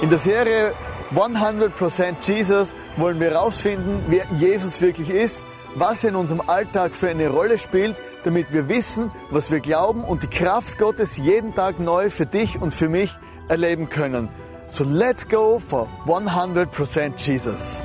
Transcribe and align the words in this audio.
In 0.00 0.10
der 0.10 0.20
Serie 0.20 0.74
100% 1.12 2.14
Jesus 2.22 2.74
wollen 2.96 3.18
wir 3.18 3.30
herausfinden, 3.30 4.04
wer 4.06 4.24
Jesus 4.38 4.80
wirklich 4.80 5.10
ist, 5.10 5.42
was 5.74 6.04
er 6.04 6.10
in 6.10 6.16
unserem 6.16 6.40
Alltag 6.48 6.94
für 6.94 7.08
eine 7.08 7.28
Rolle 7.28 7.58
spielt, 7.58 7.96
damit 8.22 8.52
wir 8.52 8.68
wissen, 8.68 9.10
was 9.30 9.50
wir 9.50 9.58
glauben 9.58 10.04
und 10.04 10.22
die 10.22 10.28
Kraft 10.28 10.78
Gottes 10.78 11.16
jeden 11.16 11.52
Tag 11.52 11.80
neu 11.80 12.10
für 12.10 12.26
dich 12.26 12.62
und 12.62 12.72
für 12.72 12.88
mich 12.88 13.10
erleben 13.48 13.88
können. 13.90 14.28
So 14.70 14.84
let's 14.84 15.28
go 15.28 15.58
for 15.58 15.88
100% 16.06 17.14
Jesus. 17.16 17.76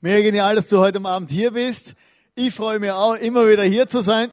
Mega 0.00 0.20
genial, 0.20 0.56
dass 0.56 0.66
du 0.66 0.78
heute 0.78 1.00
Abend 1.04 1.30
hier 1.30 1.52
bist. 1.52 1.94
Ich 2.34 2.54
freue 2.54 2.78
mich 2.78 2.90
auch, 2.90 3.14
immer 3.16 3.46
wieder 3.46 3.62
hier 3.62 3.88
zu 3.88 4.00
sein. 4.00 4.30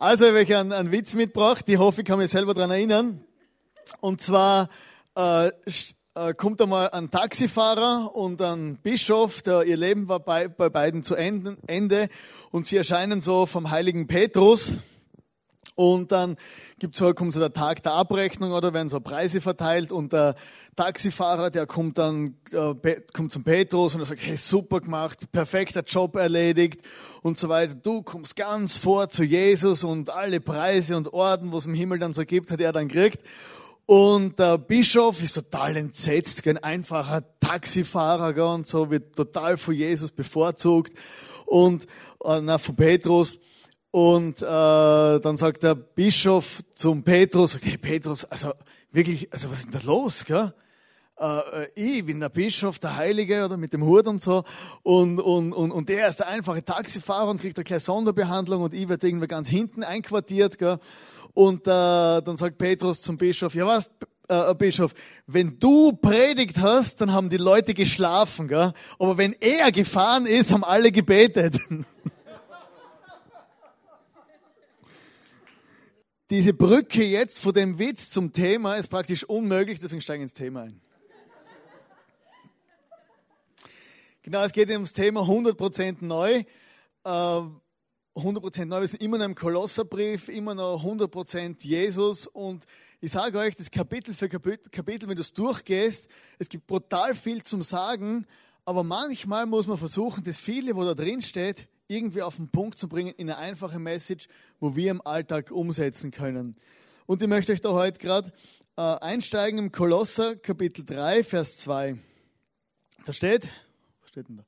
Also, 0.00 0.24
ich 0.24 0.30
habe 0.30 0.40
euch 0.40 0.56
einen, 0.56 0.72
einen 0.72 0.90
Witz 0.90 1.14
mitgebracht. 1.14 1.68
Ich 1.68 1.78
hoffe, 1.78 2.00
ich 2.00 2.06
kann 2.06 2.18
mich 2.18 2.32
selber 2.32 2.52
daran 2.52 2.72
erinnern. 2.72 3.24
Und 4.00 4.20
zwar 4.20 4.68
äh, 5.16 5.52
äh, 6.16 6.32
kommt 6.36 6.60
einmal 6.60 6.90
ein 6.90 7.12
Taxifahrer 7.12 8.12
und 8.16 8.42
ein 8.42 8.78
Bischof, 8.78 9.42
der, 9.42 9.62
ihr 9.62 9.76
Leben 9.76 10.08
war 10.08 10.18
bei, 10.18 10.48
bei 10.48 10.68
beiden 10.68 11.04
zu 11.04 11.14
Ende. 11.14 12.08
Und 12.50 12.66
sie 12.66 12.76
erscheinen 12.76 13.20
so 13.20 13.46
vom 13.46 13.70
heiligen 13.70 14.08
Petrus. 14.08 14.72
Und 15.78 16.10
dann 16.10 16.36
gibt's 16.80 17.00
halt, 17.00 17.14
kommt 17.14 17.32
so 17.32 17.38
der 17.38 17.52
Tag 17.52 17.84
der 17.84 17.92
Abrechnung 17.92 18.50
oder 18.50 18.74
werden 18.74 18.88
so 18.88 18.98
Preise 18.98 19.40
verteilt 19.40 19.92
und 19.92 20.12
der 20.12 20.34
Taxifahrer, 20.74 21.50
der 21.50 21.66
kommt 21.68 21.98
dann 21.98 22.34
äh, 22.50 22.96
kommt 23.12 23.30
zum 23.30 23.44
Petrus 23.44 23.94
und 23.94 24.00
er 24.00 24.06
sagt, 24.06 24.20
hey, 24.26 24.36
super 24.36 24.80
gemacht, 24.80 25.30
perfekter 25.30 25.84
Job 25.84 26.16
erledigt 26.16 26.80
und 27.22 27.38
so 27.38 27.48
weiter. 27.48 27.76
Du 27.76 28.02
kommst 28.02 28.34
ganz 28.34 28.74
vor 28.76 29.08
zu 29.08 29.22
Jesus 29.22 29.84
und 29.84 30.10
alle 30.10 30.40
Preise 30.40 30.96
und 30.96 31.12
Orden, 31.12 31.52
was 31.52 31.66
im 31.66 31.74
Himmel 31.74 32.00
dann 32.00 32.12
so 32.12 32.24
gibt, 32.24 32.50
hat 32.50 32.60
er 32.60 32.72
dann 32.72 32.88
gekriegt. 32.88 33.20
Und 33.86 34.40
der 34.40 34.58
Bischof 34.58 35.22
ist 35.22 35.34
total 35.34 35.76
entsetzt, 35.76 36.44
ein 36.48 36.58
einfacher 36.58 37.22
Taxifahrer 37.38 38.34
gell, 38.34 38.42
und 38.42 38.66
so 38.66 38.90
wird 38.90 39.14
total 39.14 39.56
von 39.56 39.74
Jesus 39.74 40.10
bevorzugt 40.10 40.92
und 41.46 41.84
äh, 42.24 42.40
na, 42.42 42.58
von 42.58 42.74
Petrus. 42.74 43.38
Und 43.98 44.42
äh, 44.42 44.44
dann 44.44 45.36
sagt 45.38 45.64
der 45.64 45.74
Bischof 45.74 46.62
zum 46.72 47.02
Petrus, 47.02 47.50
sagt, 47.50 47.64
hey 47.66 47.78
Petrus, 47.78 48.24
also 48.26 48.52
wirklich, 48.92 49.32
also 49.32 49.50
was 49.50 49.58
ist 49.58 49.74
denn 49.74 49.80
da 49.80 49.84
los? 49.84 50.24
Gell? 50.24 50.54
Äh, 51.18 51.64
äh, 51.64 51.68
ich 51.74 52.06
bin 52.06 52.20
der 52.20 52.28
Bischof, 52.28 52.78
der 52.78 52.94
Heilige 52.94 53.44
oder 53.44 53.56
mit 53.56 53.72
dem 53.72 53.84
Hut 53.84 54.06
und 54.06 54.22
so 54.22 54.44
und, 54.84 55.18
und, 55.18 55.52
und, 55.52 55.72
und 55.72 55.88
der 55.88 56.06
ist 56.06 56.20
der 56.20 56.28
einfache 56.28 56.64
Taxifahrer 56.64 57.28
und 57.28 57.40
kriegt 57.40 57.58
eine 57.58 57.64
kleine 57.64 57.80
Sonderbehandlung 57.80 58.62
und 58.62 58.72
ich 58.72 58.88
werde 58.88 59.08
irgendwie 59.08 59.26
ganz 59.26 59.48
hinten 59.48 59.82
einquartiert. 59.82 60.58
Gell? 60.58 60.78
Und 61.34 61.66
äh, 61.66 61.70
dann 62.22 62.36
sagt 62.36 62.56
Petrus 62.56 63.02
zum 63.02 63.16
Bischof, 63.16 63.52
ja 63.56 63.66
was, 63.66 63.90
äh, 64.28 64.54
Bischof, 64.54 64.94
wenn 65.26 65.58
du 65.58 65.90
predigt 65.90 66.60
hast, 66.60 67.00
dann 67.00 67.12
haben 67.12 67.30
die 67.30 67.36
Leute 67.36 67.74
geschlafen, 67.74 68.46
gell? 68.46 68.72
aber 69.00 69.18
wenn 69.18 69.34
er 69.40 69.72
gefahren 69.72 70.26
ist, 70.26 70.52
haben 70.52 70.62
alle 70.62 70.92
gebetet. 70.92 71.58
diese 76.30 76.52
Brücke 76.52 77.04
jetzt 77.04 77.38
von 77.38 77.54
dem 77.54 77.78
Witz 77.78 78.10
zum 78.10 78.32
Thema 78.32 78.74
ist 78.74 78.88
praktisch 78.88 79.24
unmöglich, 79.24 79.80
deswegen 79.80 80.02
steigen 80.02 80.20
wir 80.20 80.24
ins 80.24 80.34
Thema 80.34 80.62
ein. 80.62 80.80
Genau, 84.22 84.44
es 84.44 84.52
geht 84.52 84.68
ums 84.68 84.92
Thema 84.92 85.22
100% 85.22 86.04
neu. 86.04 86.44
100% 87.04 88.60
äh, 88.60 88.64
neu, 88.66 88.80
wir 88.80 88.88
sind 88.88 89.02
immer 89.02 89.16
noch 89.16 89.24
im 89.24 89.34
Kolosserbrief, 89.34 90.28
immer 90.28 90.54
noch 90.54 90.84
100% 90.84 91.64
Jesus 91.64 92.26
und 92.26 92.66
ich 93.00 93.12
sage 93.12 93.38
euch, 93.38 93.56
das 93.56 93.70
Kapitel 93.70 94.12
für 94.12 94.28
Kapitel, 94.28 95.08
wenn 95.08 95.14
du 95.14 95.22
es 95.22 95.32
durchgehst, 95.32 96.08
es 96.38 96.48
gibt 96.48 96.66
brutal 96.66 97.14
viel 97.14 97.42
zum 97.42 97.62
Sagen, 97.62 98.26
aber 98.66 98.82
manchmal 98.82 99.46
muss 99.46 99.66
man 99.66 99.78
versuchen, 99.78 100.24
das 100.24 100.36
viele, 100.36 100.76
wo 100.76 100.84
da 100.84 100.92
drin 100.92 101.22
steht, 101.22 101.68
irgendwie 101.88 102.22
auf 102.22 102.36
den 102.36 102.50
Punkt 102.50 102.78
zu 102.78 102.88
bringen 102.88 103.12
in 103.16 103.28
eine 103.28 103.38
einfache 103.38 103.78
Message, 103.78 104.28
wo 104.60 104.76
wir 104.76 104.90
im 104.90 105.00
Alltag 105.04 105.50
umsetzen 105.50 106.10
können. 106.10 106.54
Und 107.06 107.22
ich 107.22 107.28
möchte 107.28 107.52
euch 107.52 107.60
da 107.60 107.72
heute 107.72 107.98
gerade 107.98 108.32
äh, 108.76 108.82
einsteigen 108.82 109.58
im 109.58 109.72
Kolosser 109.72 110.36
Kapitel 110.36 110.84
3, 110.84 111.24
Vers 111.24 111.58
2. 111.58 111.98
Da 113.04 113.12
steht, 113.12 113.48
was 114.02 114.10
steht 114.10 114.28
denn 114.28 114.36
da? 114.36 114.44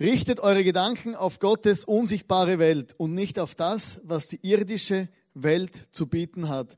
Richtet 0.00 0.40
eure 0.40 0.64
Gedanken 0.64 1.14
auf 1.14 1.38
Gottes 1.38 1.84
unsichtbare 1.84 2.58
Welt 2.58 2.94
und 2.96 3.14
nicht 3.14 3.38
auf 3.38 3.54
das, 3.54 4.00
was 4.02 4.26
die 4.26 4.40
irdische 4.42 5.08
Welt 5.34 5.88
zu 5.92 6.06
bieten 6.06 6.48
hat. 6.48 6.76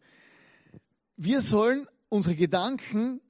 Wir 1.17 1.41
sollen 1.41 1.87
unsere 2.09 2.35
Gedanken 2.35 3.21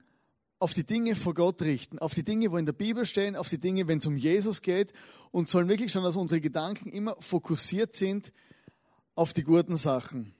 auf 0.59 0.73
die 0.73 0.85
Dinge 0.85 1.15
vor 1.15 1.33
Gott 1.33 1.61
richten, 1.61 1.99
auf 1.99 2.13
die 2.13 2.23
Dinge, 2.23 2.51
wo 2.51 2.57
in 2.57 2.65
der 2.65 2.73
Bibel 2.73 3.05
stehen, 3.05 3.35
auf 3.35 3.49
die 3.49 3.59
Dinge, 3.59 3.87
wenn 3.87 3.99
es 3.99 4.05
um 4.05 4.17
Jesus 4.17 4.61
geht 4.61 4.91
und 5.31 5.49
sollen 5.49 5.67
wirklich 5.67 5.91
schon, 5.91 6.03
dass 6.03 6.15
unsere 6.15 6.41
Gedanken 6.41 6.89
immer 6.91 7.15
fokussiert 7.19 7.93
sind 7.93 8.31
auf 9.13 9.33
die 9.33 9.43
guten 9.43 9.77
Sachen. 9.77 10.33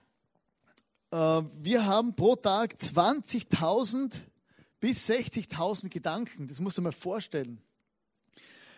Äh, 1.11 1.43
wir 1.61 1.85
haben 1.85 2.13
pro 2.15 2.35
Tag 2.35 2.75
20.000 2.81 4.15
bis 4.79 5.09
60.000 5.09 5.89
Gedanken. 5.89 6.47
Das 6.47 6.59
musst 6.59 6.77
du 6.77 6.81
mal 6.81 6.91
vorstellen. 6.91 7.61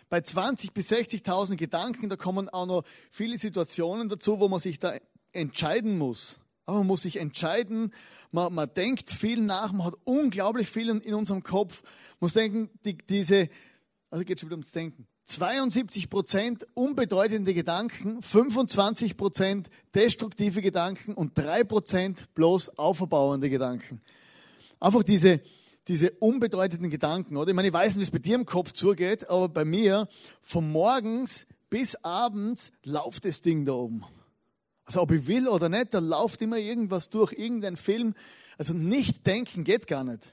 Bei 0.08 0.20
20 0.20 0.72
bis 0.72 0.90
60.000 0.90 1.56
Gedanken, 1.56 2.08
da 2.08 2.16
kommen 2.16 2.48
auch 2.48 2.66
noch 2.66 2.84
viele 3.10 3.38
Situationen 3.38 4.08
dazu, 4.08 4.40
wo 4.40 4.48
man 4.48 4.58
sich 4.58 4.78
da 4.78 4.96
entscheiden 5.32 5.98
muss. 5.98 6.40
Aber 6.70 6.78
man 6.78 6.86
muss 6.86 7.02
sich 7.02 7.16
entscheiden, 7.16 7.92
man, 8.30 8.54
man 8.54 8.72
denkt 8.72 9.10
viel 9.10 9.40
nach, 9.40 9.72
man 9.72 9.86
hat 9.86 9.94
unglaublich 10.04 10.68
viel 10.68 10.88
in, 10.88 11.14
unserem 11.14 11.42
Kopf. 11.42 11.82
Man 11.82 12.26
muss 12.26 12.34
denken, 12.34 12.70
die, 12.84 12.96
diese, 12.96 13.48
also 14.08 14.24
geht 14.24 14.38
schon 14.38 14.50
wieder 14.50 14.54
ums 14.54 14.70
Denken. 14.70 15.08
72 15.24 16.08
Prozent 16.08 16.68
unbedeutende 16.74 17.54
Gedanken, 17.54 18.22
25 18.22 19.16
Prozent 19.16 19.68
destruktive 19.96 20.62
Gedanken 20.62 21.14
und 21.14 21.36
3 21.36 21.64
Prozent 21.64 22.32
bloß 22.36 22.78
auferbauende 22.78 23.50
Gedanken. 23.50 24.00
Einfach 24.78 25.02
diese, 25.02 25.40
diese 25.88 26.12
unbedeutenden 26.12 26.88
Gedanken, 26.88 27.36
oder? 27.36 27.48
Ich 27.50 27.56
meine, 27.56 27.66
ich 27.66 27.74
weiß 27.74 27.96
nicht, 27.96 28.02
wie 28.02 28.02
es 28.04 28.10
bei 28.12 28.18
dir 28.20 28.36
im 28.36 28.46
Kopf 28.46 28.70
zugeht, 28.74 29.28
aber 29.28 29.48
bei 29.48 29.64
mir, 29.64 30.06
von 30.40 30.70
morgens 30.70 31.48
bis 31.68 31.96
abends 31.96 32.70
läuft 32.84 33.24
das 33.24 33.42
Ding 33.42 33.64
da 33.64 33.72
oben. 33.72 34.04
Also 34.90 35.02
ob 35.02 35.12
ich 35.12 35.28
will 35.28 35.46
oder 35.46 35.68
nicht, 35.68 35.94
da 35.94 36.00
läuft 36.00 36.42
immer 36.42 36.56
irgendwas 36.56 37.10
durch, 37.10 37.32
irgendein 37.32 37.76
Film. 37.76 38.12
Also 38.58 38.74
nicht 38.74 39.24
denken 39.24 39.62
geht 39.62 39.86
gar 39.86 40.02
nicht. 40.02 40.32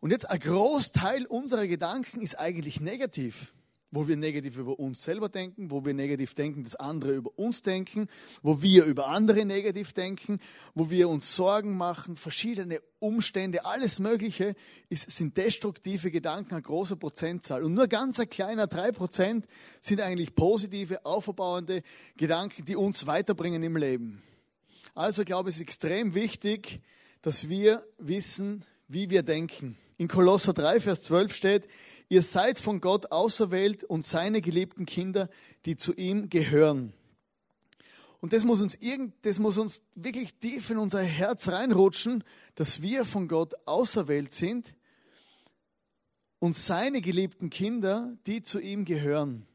Und 0.00 0.10
jetzt 0.10 0.28
ein 0.28 0.40
Großteil 0.40 1.26
unserer 1.26 1.68
Gedanken 1.68 2.20
ist 2.22 2.36
eigentlich 2.40 2.80
negativ 2.80 3.54
wo 3.92 4.08
wir 4.08 4.16
negativ 4.16 4.56
über 4.56 4.78
uns 4.78 5.04
selber 5.04 5.28
denken, 5.28 5.70
wo 5.70 5.84
wir 5.84 5.92
negativ 5.92 6.34
denken, 6.34 6.64
dass 6.64 6.74
andere 6.76 7.12
über 7.12 7.30
uns 7.38 7.62
denken, 7.62 8.08
wo 8.42 8.62
wir 8.62 8.84
über 8.86 9.08
andere 9.08 9.44
negativ 9.44 9.92
denken, 9.92 10.40
wo 10.74 10.90
wir 10.90 11.08
uns 11.10 11.36
Sorgen 11.36 11.76
machen, 11.76 12.16
verschiedene 12.16 12.80
Umstände, 12.98 13.66
alles 13.66 13.98
Mögliche 13.98 14.56
ist, 14.88 15.10
sind 15.10 15.36
destruktive 15.36 16.10
Gedanken, 16.10 16.54
eine 16.54 16.62
große 16.62 16.96
Prozentzahl. 16.96 17.62
Und 17.62 17.74
nur 17.74 17.86
ganz 17.86 18.18
ein 18.18 18.30
kleiner 18.30 18.66
drei 18.66 18.92
Prozent 18.92 19.46
sind 19.80 20.00
eigentlich 20.00 20.34
positive, 20.34 21.04
aufbauende 21.04 21.82
Gedanken, 22.16 22.64
die 22.64 22.76
uns 22.76 23.06
weiterbringen 23.06 23.62
im 23.62 23.76
Leben. 23.76 24.22
Also 24.94 25.22
ich 25.22 25.26
glaube, 25.26 25.50
es 25.50 25.56
ist 25.56 25.62
extrem 25.62 26.14
wichtig, 26.14 26.80
dass 27.20 27.48
wir 27.50 27.84
wissen, 27.98 28.64
wie 28.88 29.10
wir 29.10 29.22
denken. 29.22 29.76
In 30.02 30.08
Kolosser 30.08 30.52
3, 30.52 30.80
Vers 30.80 31.04
12 31.04 31.32
steht, 31.32 31.68
Ihr 32.08 32.22
seid 32.22 32.58
von 32.58 32.80
Gott 32.80 33.12
auserwählt 33.12 33.84
und 33.84 34.04
seine 34.04 34.40
geliebten 34.40 34.84
Kinder, 34.84 35.28
die 35.64 35.76
zu 35.76 35.94
ihm 35.94 36.28
gehören. 36.28 36.92
Und 38.18 38.32
das 38.32 38.42
muss 38.42 38.60
uns 38.62 38.74
irgend, 38.74 39.14
das 39.22 39.38
muss 39.38 39.58
uns 39.58 39.84
wirklich 39.94 40.34
tief 40.40 40.70
in 40.70 40.78
unser 40.78 41.04
Herz 41.04 41.46
reinrutschen, 41.46 42.24
dass 42.56 42.82
wir 42.82 43.04
von 43.04 43.28
Gott 43.28 43.54
auserwählt 43.64 44.32
sind 44.32 44.74
und 46.40 46.56
seine 46.56 47.00
geliebten 47.00 47.48
Kinder, 47.48 48.16
die 48.26 48.42
zu 48.42 48.58
ihm 48.58 48.84
gehören. 48.84 49.46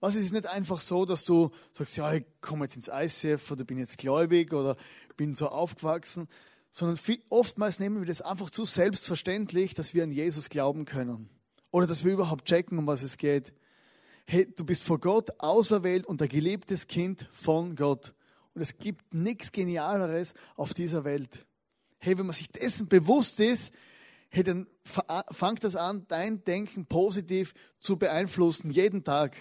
Was 0.00 0.16
ist 0.16 0.32
nicht 0.32 0.48
einfach 0.48 0.80
so, 0.80 1.04
dass 1.04 1.24
du 1.24 1.52
sagst, 1.74 1.96
ja, 1.96 2.12
ich 2.12 2.24
komme 2.40 2.64
jetzt 2.64 2.74
ins 2.74 2.90
ICF 2.92 3.52
oder 3.52 3.62
bin 3.62 3.78
jetzt 3.78 3.98
gläubig 3.98 4.52
oder 4.52 4.74
bin 5.16 5.36
so 5.36 5.46
aufgewachsen, 5.46 6.26
sondern 6.72 6.98
oftmals 7.28 7.78
nehmen 7.78 8.00
wir 8.00 8.06
das 8.06 8.22
einfach 8.22 8.48
zu 8.48 8.64
selbstverständlich, 8.64 9.74
dass 9.74 9.92
wir 9.92 10.02
an 10.02 10.10
Jesus 10.10 10.48
glauben 10.48 10.86
können 10.86 11.28
oder 11.70 11.86
dass 11.86 12.02
wir 12.02 12.14
überhaupt 12.14 12.46
checken, 12.46 12.78
um 12.78 12.86
was 12.86 13.02
es 13.02 13.18
geht. 13.18 13.52
Hey, 14.26 14.50
du 14.50 14.64
bist 14.64 14.82
vor 14.82 14.98
Gott 14.98 15.30
auserwählt 15.38 16.06
und 16.06 16.22
ein 16.22 16.28
geliebtes 16.28 16.86
Kind 16.86 17.28
von 17.30 17.76
Gott. 17.76 18.14
Und 18.54 18.62
es 18.62 18.78
gibt 18.78 19.12
nichts 19.12 19.52
Genialeres 19.52 20.32
auf 20.56 20.72
dieser 20.72 21.04
Welt. 21.04 21.46
Hey, 21.98 22.16
wenn 22.16 22.26
man 22.26 22.34
sich 22.34 22.48
dessen 22.48 22.88
bewusst 22.88 23.38
ist, 23.38 23.74
hey, 24.30 24.42
dann 24.42 24.66
fängt 25.30 25.64
das 25.64 25.76
an, 25.76 26.06
dein 26.08 26.42
Denken 26.44 26.86
positiv 26.86 27.52
zu 27.80 27.98
beeinflussen, 27.98 28.70
jeden 28.70 29.04
Tag. 29.04 29.36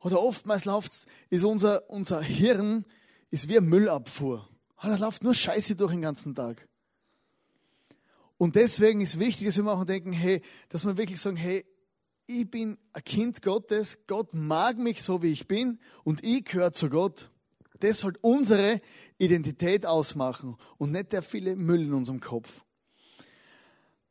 Oder 0.00 0.20
oftmals 0.20 0.66
läuft, 0.66 1.06
ist 1.30 1.44
unser, 1.44 1.88
unser 1.88 2.20
Hirn 2.20 2.84
ist 3.30 3.48
wie 3.48 3.56
eine 3.56 3.66
Müllabfuhr. 4.82 4.98
Da 4.98 5.04
läuft 5.04 5.24
nur 5.24 5.34
Scheiße 5.34 5.76
durch 5.76 5.92
den 5.92 6.02
ganzen 6.02 6.34
Tag. 6.34 6.68
Und 8.36 8.56
deswegen 8.56 9.00
ist 9.00 9.18
wichtig, 9.18 9.46
dass 9.46 9.58
wir 9.58 9.72
auch 9.72 9.84
denken, 9.84 10.12
hey, 10.12 10.42
dass 10.68 10.84
wir 10.84 10.96
wirklich 10.96 11.20
sagen, 11.20 11.36
hey, 11.36 11.64
ich 12.26 12.50
bin 12.50 12.78
ein 12.92 13.04
Kind 13.04 13.42
Gottes, 13.42 13.98
Gott 14.06 14.32
mag 14.32 14.78
mich 14.78 15.02
so, 15.02 15.22
wie 15.22 15.32
ich 15.32 15.46
bin 15.46 15.78
und 16.04 16.24
ich 16.24 16.44
gehöre 16.44 16.72
zu 16.72 16.88
Gott. 16.88 17.30
Das 17.80 18.00
soll 18.00 18.14
unsere 18.22 18.80
Identität 19.18 19.84
ausmachen 19.84 20.56
und 20.78 20.92
nicht 20.92 21.12
der 21.12 21.22
viele 21.22 21.54
Müll 21.54 21.82
in 21.82 21.92
unserem 21.92 22.20
Kopf. 22.20 22.62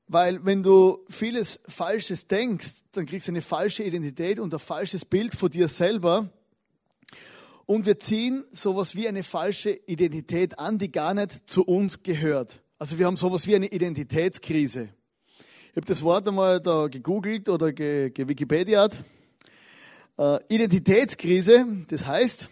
Weil 0.07 0.45
wenn 0.45 0.61
du 0.61 1.03
vieles 1.09 1.59
Falsches 1.67 2.27
denkst, 2.27 2.83
dann 2.91 3.05
kriegst 3.05 3.27
du 3.27 3.31
eine 3.31 3.41
falsche 3.41 3.83
Identität 3.83 4.37
und 4.39 4.53
ein 4.53 4.59
falsches 4.59 5.05
Bild 5.05 5.33
von 5.33 5.49
dir 5.49 5.67
selber. 5.67 6.29
Und 7.65 7.85
wir 7.85 7.99
ziehen 7.99 8.45
sowas 8.51 8.95
wie 8.95 9.07
eine 9.07 9.23
falsche 9.23 9.71
Identität 9.71 10.59
an, 10.59 10.77
die 10.77 10.91
gar 10.91 11.13
nicht 11.13 11.49
zu 11.49 11.63
uns 11.63 12.03
gehört. 12.03 12.61
Also 12.77 12.99
wir 12.99 13.05
haben 13.05 13.15
sowas 13.15 13.47
wie 13.47 13.55
eine 13.55 13.67
Identitätskrise. 13.67 14.89
Ich 15.71 15.77
habe 15.77 15.85
das 15.85 16.01
Wort 16.03 16.27
einmal 16.27 16.59
da 16.59 16.87
gegoogelt 16.87 17.47
oder 17.47 17.71
ge, 17.71 18.09
ge 18.09 18.27
Wikipediat. 18.27 18.97
Äh, 20.17 20.39
Identitätskrise, 20.49 21.65
das 21.87 22.05
heißt, 22.05 22.49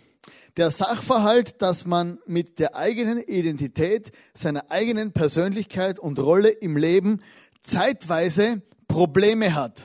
der 0.57 0.71
Sachverhalt, 0.71 1.61
dass 1.61 1.85
man 1.85 2.19
mit 2.25 2.59
der 2.59 2.75
eigenen 2.75 3.19
Identität, 3.19 4.11
seiner 4.33 4.71
eigenen 4.71 5.11
Persönlichkeit 5.11 5.99
und 5.99 6.19
Rolle 6.19 6.49
im 6.49 6.77
Leben 6.77 7.21
zeitweise 7.63 8.61
Probleme 8.87 9.53
hat. 9.55 9.83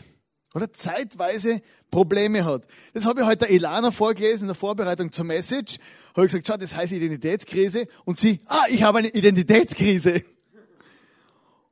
Oder 0.54 0.72
zeitweise 0.72 1.60
Probleme 1.90 2.44
hat. 2.44 2.66
Das 2.92 3.06
habe 3.06 3.20
ich 3.20 3.26
heute 3.26 3.46
der 3.46 3.50
Elana 3.50 3.90
vorgelesen 3.90 4.44
in 4.44 4.48
der 4.48 4.54
Vorbereitung 4.54 5.12
zur 5.12 5.24
Message. 5.24 5.78
Habe 6.14 6.26
ich 6.26 6.32
gesagt, 6.32 6.46
schau, 6.46 6.56
das 6.56 6.74
heißt 6.74 6.92
Identitätskrise. 6.92 7.86
Und 8.04 8.18
sie, 8.18 8.40
ah, 8.46 8.64
ich 8.68 8.82
habe 8.82 8.98
eine 8.98 9.08
Identitätskrise. 9.08 10.22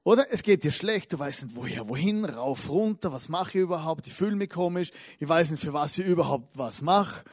Oder 0.04 0.26
es 0.30 0.42
geht 0.42 0.64
dir 0.64 0.72
schlecht, 0.72 1.14
du 1.14 1.18
weißt 1.18 1.44
nicht 1.44 1.56
woher, 1.56 1.88
wohin, 1.88 2.26
rauf, 2.26 2.68
runter, 2.68 3.10
was 3.10 3.30
mache 3.30 3.56
ich 3.56 3.62
überhaupt, 3.62 4.06
ich 4.06 4.12
fühle 4.12 4.36
mich 4.36 4.50
komisch, 4.50 4.90
ich 5.18 5.26
weiß 5.26 5.50
nicht, 5.50 5.62
für 5.62 5.72
was 5.72 5.96
ich 5.96 6.04
überhaupt 6.04 6.50
was 6.58 6.82
mache. 6.82 7.24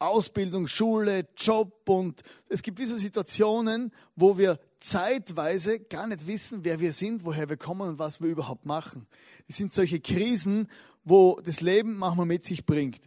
Ausbildung, 0.00 0.66
Schule, 0.66 1.28
Job 1.36 1.88
und 1.88 2.22
es 2.48 2.60
gibt 2.60 2.80
diese 2.80 2.98
Situationen, 2.98 3.92
wo 4.16 4.36
wir 4.36 4.58
zeitweise 4.80 5.78
gar 5.78 6.08
nicht 6.08 6.26
wissen, 6.26 6.64
wer 6.64 6.80
wir 6.80 6.92
sind, 6.92 7.24
woher 7.24 7.48
wir 7.48 7.56
kommen 7.56 7.88
und 7.88 7.98
was 8.00 8.20
wir 8.20 8.28
überhaupt 8.28 8.66
machen. 8.66 9.06
Es 9.46 9.56
sind 9.56 9.72
solche 9.72 10.00
Krisen, 10.00 10.66
wo 11.04 11.40
das 11.44 11.60
Leben 11.60 11.96
manchmal 11.96 12.26
mit 12.26 12.44
sich 12.44 12.66
bringt. 12.66 13.00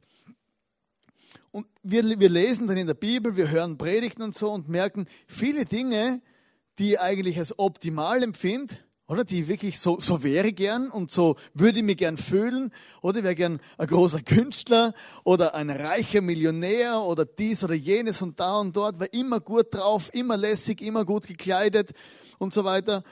Und 1.52 1.66
wir, 1.82 2.20
wir 2.20 2.30
lesen 2.30 2.68
dann 2.68 2.78
in 2.78 2.88
der 2.88 2.94
Bibel, 2.94 3.36
wir 3.36 3.50
hören 3.50 3.78
Predigten 3.78 4.22
und 4.22 4.36
so 4.36 4.52
und 4.52 4.70
merken 4.70 5.08
viele 5.28 5.66
Dinge, 5.66 6.22
die 6.78 6.94
ich 6.94 7.00
eigentlich 7.00 7.38
als 7.38 7.58
optimal 7.58 8.22
empfinde, 8.22 8.78
oder 9.08 9.24
die 9.24 9.48
wirklich 9.48 9.80
so, 9.80 10.02
so 10.02 10.22
wäre 10.22 10.52
gern 10.52 10.90
und 10.92 11.12
so 11.12 11.38
würde 11.54 11.80
ich 11.80 11.86
mich 11.86 11.98
gern 11.98 12.18
fühlen, 12.18 12.72
oder 13.02 13.24
wäre 13.24 13.36
gern 13.36 13.62
ein 13.78 13.88
großer 13.88 14.22
Künstler 14.22 14.94
oder 15.24 15.56
ein 15.56 15.70
reicher 15.70 16.22
Millionär 16.22 17.02
oder 17.02 17.26
dies 17.26 17.64
oder 17.64 17.74
jenes 17.74 18.22
und 18.22 18.40
da 18.40 18.60
und 18.60 18.76
dort, 18.76 19.00
war 19.00 19.12
immer 19.14 19.40
gut 19.40 19.74
drauf, 19.74 20.10
immer 20.14 20.36
lässig, 20.36 20.82
immer 20.82 21.06
gut 21.06 21.26
gekleidet 21.26 21.92
und 22.38 22.54
so 22.54 22.66
weiter. 22.66 23.04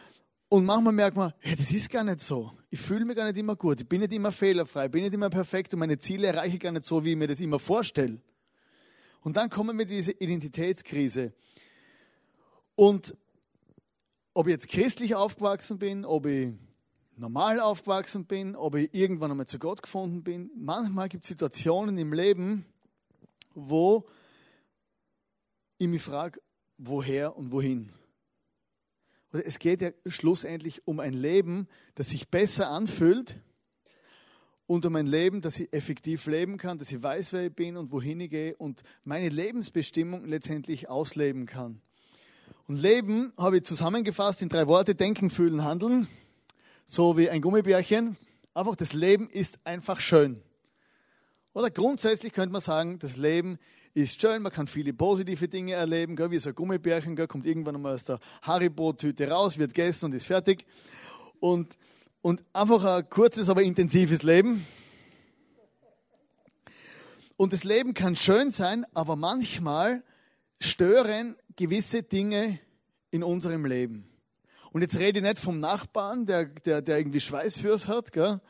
Und 0.49 0.65
manchmal 0.65 0.93
merkt 0.93 1.17
man, 1.17 1.33
hey, 1.39 1.55
das 1.55 1.71
ist 1.71 1.89
gar 1.89 2.03
nicht 2.03 2.21
so. 2.21 2.51
Ich 2.75 2.81
fühle 2.81 3.05
mich 3.05 3.15
gar 3.15 3.23
nicht 3.23 3.37
immer 3.37 3.55
gut, 3.55 3.79
ich 3.79 3.87
bin 3.87 4.01
nicht 4.01 4.11
immer 4.11 4.33
fehlerfrei, 4.33 4.87
ich 4.87 4.91
bin 4.91 5.03
nicht 5.03 5.13
immer 5.13 5.29
perfekt 5.29 5.73
und 5.73 5.79
meine 5.79 5.97
Ziele 5.97 6.27
erreiche 6.27 6.55
ich 6.55 6.59
gar 6.59 6.73
nicht 6.73 6.83
so, 6.83 7.05
wie 7.05 7.11
ich 7.11 7.15
mir 7.15 7.25
das 7.25 7.39
immer 7.39 7.57
vorstelle. 7.57 8.19
Und 9.21 9.37
dann 9.37 9.49
kommen 9.49 9.77
wir 9.77 9.85
diese 9.85 10.11
Identitätskrise. 10.11 11.31
Und 12.75 13.15
ob 14.33 14.47
ich 14.47 14.51
jetzt 14.51 14.67
christlich 14.67 15.15
aufgewachsen 15.15 15.79
bin, 15.79 16.03
ob 16.03 16.25
ich 16.25 16.49
normal 17.15 17.61
aufgewachsen 17.61 18.25
bin, 18.25 18.57
ob 18.57 18.75
ich 18.75 18.93
irgendwann 18.93 19.31
einmal 19.31 19.47
zu 19.47 19.57
Gott 19.57 19.81
gefunden 19.81 20.21
bin. 20.21 20.51
Manchmal 20.57 21.07
gibt 21.07 21.23
es 21.23 21.29
Situationen 21.29 21.97
im 21.97 22.11
Leben, 22.11 22.65
wo 23.53 24.05
ich 25.77 25.87
mich 25.87 26.01
frage, 26.01 26.41
woher 26.77 27.37
und 27.37 27.53
wohin. 27.53 27.93
Es 29.43 29.59
geht 29.59 29.81
ja 29.81 29.91
schlussendlich 30.05 30.87
um 30.87 30.99
ein 30.99 31.13
Leben, 31.13 31.67
das 31.95 32.09
sich 32.09 32.29
besser 32.29 32.69
anfühlt 32.69 33.37
und 34.67 34.85
um 34.85 34.95
ein 34.95 35.07
Leben, 35.07 35.41
das 35.41 35.59
ich 35.59 35.71
effektiv 35.73 36.25
leben 36.27 36.57
kann, 36.57 36.77
dass 36.77 36.91
ich 36.91 37.01
weiß, 37.01 37.33
wer 37.33 37.47
ich 37.47 37.53
bin 37.53 37.77
und 37.77 37.91
wohin 37.91 38.19
ich 38.19 38.29
gehe 38.29 38.55
und 38.55 38.81
meine 39.03 39.29
Lebensbestimmung 39.29 40.25
letztendlich 40.25 40.89
ausleben 40.89 41.45
kann. 41.45 41.81
Und 42.67 42.81
Leben 42.81 43.31
habe 43.37 43.57
ich 43.57 43.63
zusammengefasst 43.63 44.41
in 44.41 44.49
drei 44.49 44.67
Worte, 44.67 44.95
denken, 44.95 45.29
fühlen, 45.29 45.63
handeln. 45.63 46.07
So 46.85 47.17
wie 47.17 47.29
ein 47.29 47.41
Gummibärchen. 47.41 48.17
Einfach, 48.55 48.75
das 48.75 48.93
Leben 48.93 49.29
ist 49.29 49.59
einfach 49.65 49.99
schön. 49.99 50.41
Oder 51.53 51.69
grundsätzlich 51.69 52.33
könnte 52.33 52.51
man 52.51 52.61
sagen, 52.61 52.99
das 52.99 53.17
Leben 53.17 53.59
ist 53.95 54.21
schön, 54.21 54.41
man 54.41 54.51
kann 54.51 54.67
viele 54.67 54.91
positive 54.93 55.47
Dinge 55.47 55.71
erleben, 55.71 56.17
wie 56.29 56.37
so 56.37 56.49
ein 56.49 56.55
Gummibärchen, 56.55 57.15
kommt 57.27 57.45
irgendwann 57.45 57.75
einmal 57.75 57.93
aus 57.93 58.03
der 58.03 58.19
Haribo-Tüte 58.41 59.29
raus, 59.29 59.57
wird 59.57 59.73
gegessen 59.73 60.05
und 60.05 60.13
ist 60.13 60.25
fertig. 60.25 60.65
Und, 61.39 61.77
und 62.21 62.43
einfach 62.51 62.83
ein 62.83 63.09
kurzes, 63.09 63.47
aber 63.47 63.63
intensives 63.63 64.21
Leben. 64.21 64.67
Und 67.37 67.53
das 67.53 67.63
Leben 67.63 67.93
kann 67.93 68.17
schön 68.17 68.51
sein, 68.51 68.85
aber 68.93 69.15
manchmal 69.15 70.03
stören 70.59 71.37
gewisse 71.55 72.03
Dinge 72.03 72.59
in 73.11 73.23
unserem 73.23 73.65
Leben. 73.65 74.09
Und 74.73 74.81
jetzt 74.81 74.99
rede 74.99 75.19
ich 75.19 75.23
nicht 75.23 75.39
vom 75.39 75.61
Nachbarn, 75.61 76.25
der, 76.25 76.47
der, 76.47 76.81
der 76.81 76.97
irgendwie 76.97 77.21
Schweißfürs 77.21 77.87
hat, 77.87 78.11
gell? 78.11 78.41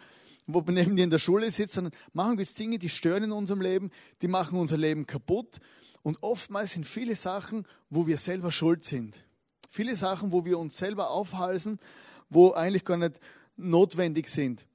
Wo 0.48 0.62
neben 0.62 0.96
dir 0.96 1.04
in 1.04 1.10
der 1.10 1.20
Schule 1.20 1.50
sitzt, 1.52 1.76
sondern 1.76 1.94
machen 2.14 2.38
wir 2.38 2.44
jetzt 2.44 2.60
Dinge, 2.60 2.78
die 2.78 2.90
stören 2.90 3.24
in 3.24 3.32
unserem 3.32 3.62
Leben, 3.62 3.92
die 4.22 4.28
machen 4.28 4.60
unser 4.60 4.78
Leben 4.78 5.08
kaputt. 5.08 5.60
Und 6.04 6.22
oftmals 6.22 6.74
sind 6.74 6.86
viele 6.86 7.16
Sachen, 7.16 7.66
wo 7.90 8.06
wir 8.06 8.18
selber 8.18 8.52
schuld 8.52 8.84
sind. 8.84 9.24
Viele 9.70 9.96
Sachen, 9.96 10.32
wo 10.32 10.46
wir 10.46 10.60
uns 10.60 10.78
selber 10.78 11.10
aufhalsen, 11.10 11.80
wo 12.30 12.52
eigentlich 12.52 12.86
gar 12.86 12.98
nicht 12.98 13.20
notwendig 13.58 14.28
sind. 14.28 14.66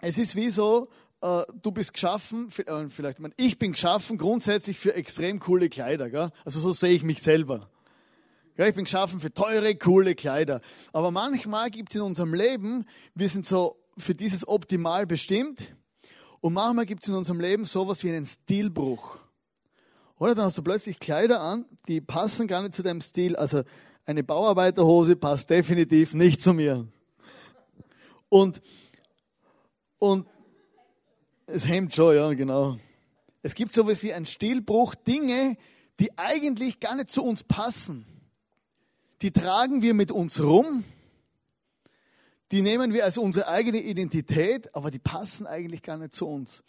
Es 0.00 0.18
ist 0.18 0.36
wie 0.36 0.50
so, 0.50 0.88
äh, 1.20 1.42
du 1.62 1.70
bist 1.72 1.92
geschaffen, 1.92 2.48
äh, 2.66 2.88
vielleicht, 2.88 3.18
ich 3.36 3.58
bin 3.58 3.72
geschaffen 3.72 4.18
grundsätzlich 4.18 4.78
für 4.78 4.94
extrem 4.94 5.40
coole 5.40 5.68
Kleider. 5.68 6.10
Gell? 6.10 6.30
Also 6.44 6.60
so 6.60 6.72
sehe 6.72 6.94
ich 6.94 7.02
mich 7.02 7.22
selber. 7.22 7.68
Ich 8.56 8.74
bin 8.74 8.84
geschaffen 8.84 9.18
für 9.18 9.32
teure, 9.32 9.74
coole 9.74 10.14
Kleider. 10.14 10.60
Aber 10.92 11.10
manchmal 11.10 11.70
gibt 11.70 11.90
es 11.90 11.96
in 11.96 12.02
unserem 12.02 12.34
Leben, 12.34 12.84
wir 13.14 13.28
sind 13.28 13.46
so 13.46 13.81
für 13.96 14.14
dieses 14.14 14.46
Optimal 14.46 15.06
bestimmt. 15.06 15.74
Und 16.40 16.54
manchmal 16.54 16.86
gibt 16.86 17.02
es 17.02 17.08
in 17.08 17.14
unserem 17.14 17.40
Leben 17.40 17.64
sowas 17.64 18.02
wie 18.04 18.10
einen 18.10 18.26
Stilbruch. 18.26 19.18
Oder 20.18 20.34
dann 20.34 20.46
hast 20.46 20.58
du 20.58 20.62
plötzlich 20.62 20.98
Kleider 20.98 21.40
an, 21.40 21.66
die 21.88 22.00
passen 22.00 22.46
gar 22.46 22.62
nicht 22.62 22.74
zu 22.74 22.82
deinem 22.82 23.00
Stil. 23.00 23.36
Also 23.36 23.62
eine 24.04 24.24
Bauarbeiterhose 24.24 25.16
passt 25.16 25.50
definitiv 25.50 26.14
nicht 26.14 26.40
zu 26.40 26.52
mir. 26.52 26.86
Und, 28.28 28.60
und 29.98 30.26
das 31.46 31.66
Hemd 31.68 31.94
schon, 31.94 32.14
ja, 32.14 32.32
genau. 32.32 32.78
Es 33.42 33.54
gibt 33.54 33.72
sowas 33.72 34.02
wie 34.02 34.12
einen 34.12 34.26
Stilbruch, 34.26 34.94
Dinge, 34.94 35.56
die 36.00 36.16
eigentlich 36.18 36.80
gar 36.80 36.94
nicht 36.94 37.10
zu 37.10 37.22
uns 37.22 37.42
passen. 37.42 38.06
Die 39.20 39.32
tragen 39.32 39.82
wir 39.82 39.94
mit 39.94 40.10
uns 40.10 40.42
rum, 40.42 40.84
die 42.52 42.62
nehmen 42.62 42.92
wir 42.92 43.04
als 43.04 43.16
unsere 43.16 43.48
eigene 43.48 43.80
Identität, 43.80 44.74
aber 44.74 44.90
die 44.90 44.98
passen 44.98 45.46
eigentlich 45.46 45.82
gar 45.82 45.96
nicht 45.96 46.12
zu 46.12 46.28
uns. 46.28 46.62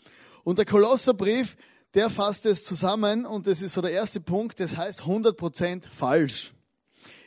Und 0.45 0.57
der 0.57 0.65
Kolosserbrief, 0.65 1.57
der 1.93 2.09
fasst 2.09 2.45
es 2.45 2.63
zusammen 2.63 3.25
und 3.25 3.47
das 3.47 3.61
ist 3.61 3.73
so 3.73 3.81
der 3.81 3.91
erste 3.91 4.21
Punkt, 4.21 4.59
das 4.61 4.77
heißt 4.77 5.01
100% 5.01 5.87
falsch. 5.89 6.53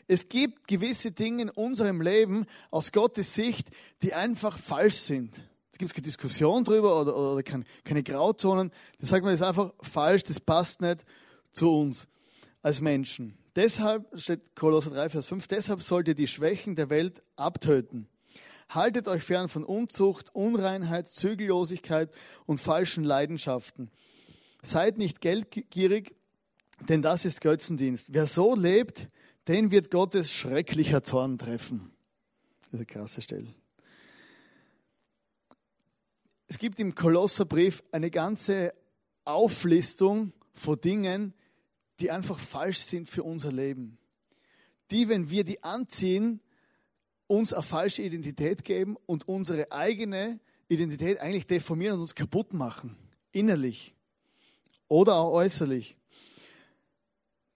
Es 0.08 0.28
gibt 0.28 0.68
gewisse 0.68 1.12
Dinge 1.12 1.42
in 1.42 1.50
unserem 1.50 2.00
Leben 2.00 2.46
aus 2.70 2.92
Gottes 2.92 3.34
Sicht, 3.34 3.68
die 4.02 4.14
einfach 4.14 4.58
falsch 4.58 4.96
sind. 4.96 5.36
Da 5.36 5.78
gibt 5.78 5.90
es 5.90 5.94
keine 5.94 6.06
Diskussion 6.06 6.64
drüber 6.64 6.98
oder, 7.00 7.14
oder 7.14 7.42
keine, 7.42 7.64
keine 7.84 8.02
Grauzonen. 8.02 8.70
Da 8.98 9.06
sagt 9.06 9.22
man, 9.22 9.32
das 9.32 9.40
ist 9.40 9.46
einfach 9.46 9.74
falsch, 9.82 10.22
das 10.22 10.40
passt 10.40 10.80
nicht 10.80 11.04
zu 11.50 11.70
uns 11.70 12.08
als 12.62 12.80
Menschen. 12.80 13.36
Deshalb 13.54 14.06
steht 14.18 14.54
Kolosser 14.54 14.90
3, 14.90 15.10
Vers 15.10 15.26
5, 15.26 15.46
deshalb 15.46 15.82
sollt 15.82 16.08
ihr 16.08 16.14
die 16.14 16.26
Schwächen 16.26 16.76
der 16.76 16.88
Welt 16.88 17.22
abtöten. 17.36 18.08
Haltet 18.68 19.08
euch 19.08 19.22
fern 19.22 19.48
von 19.48 19.64
Unzucht, 19.64 20.34
Unreinheit, 20.34 21.08
Zügellosigkeit 21.08 22.10
und 22.46 22.58
falschen 22.58 23.04
Leidenschaften. 23.04 23.90
Seid 24.62 24.98
nicht 24.98 25.20
geldgierig, 25.20 26.16
denn 26.88 27.02
das 27.02 27.24
ist 27.24 27.40
Götzendienst. 27.40 28.08
Wer 28.12 28.26
so 28.26 28.56
lebt, 28.56 29.06
den 29.48 29.70
wird 29.70 29.90
Gottes 29.90 30.32
schrecklicher 30.32 31.02
Zorn 31.02 31.38
treffen. 31.38 31.92
Das 32.58 32.68
ist 32.68 32.74
eine 32.74 32.86
krasse 32.86 33.22
Stelle. 33.22 33.54
Es 36.48 36.58
gibt 36.58 36.78
im 36.78 36.94
Kolosserbrief 36.94 37.82
eine 37.92 38.10
ganze 38.10 38.72
Auflistung 39.24 40.32
von 40.52 40.80
Dingen, 40.80 41.34
die 42.00 42.10
einfach 42.10 42.38
falsch 42.38 42.78
sind 42.80 43.08
für 43.08 43.22
unser 43.22 43.52
Leben. 43.52 43.98
Die, 44.90 45.08
wenn 45.08 45.30
wir 45.30 45.44
die 45.44 45.64
anziehen, 45.64 46.40
uns 47.26 47.52
eine 47.52 47.62
falsche 47.62 48.02
Identität 48.02 48.64
geben 48.64 48.96
und 49.06 49.28
unsere 49.28 49.72
eigene 49.72 50.40
Identität 50.68 51.20
eigentlich 51.20 51.46
deformieren 51.46 51.94
und 51.94 52.02
uns 52.02 52.14
kaputt 52.14 52.52
machen. 52.52 52.96
Innerlich 53.32 53.94
oder 54.88 55.16
auch 55.16 55.32
äußerlich. 55.32 55.96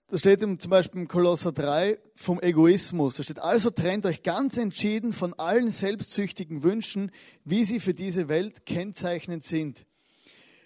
Da 0.07 0.17
steht 0.17 0.41
zum 0.41 0.57
Beispiel 0.57 0.99
im 0.99 1.07
Kolosser 1.07 1.53
3 1.53 1.97
vom 2.15 2.41
Egoismus. 2.41 3.15
Da 3.15 3.23
steht, 3.23 3.39
also 3.39 3.69
trennt 3.69 4.05
euch 4.05 4.23
ganz 4.23 4.57
entschieden 4.57 5.13
von 5.13 5.33
allen 5.35 5.71
selbstsüchtigen 5.71 6.63
Wünschen, 6.63 7.11
wie 7.45 7.63
sie 7.63 7.79
für 7.79 7.93
diese 7.93 8.27
Welt 8.27 8.65
kennzeichnend 8.65 9.45
sind. 9.45 9.85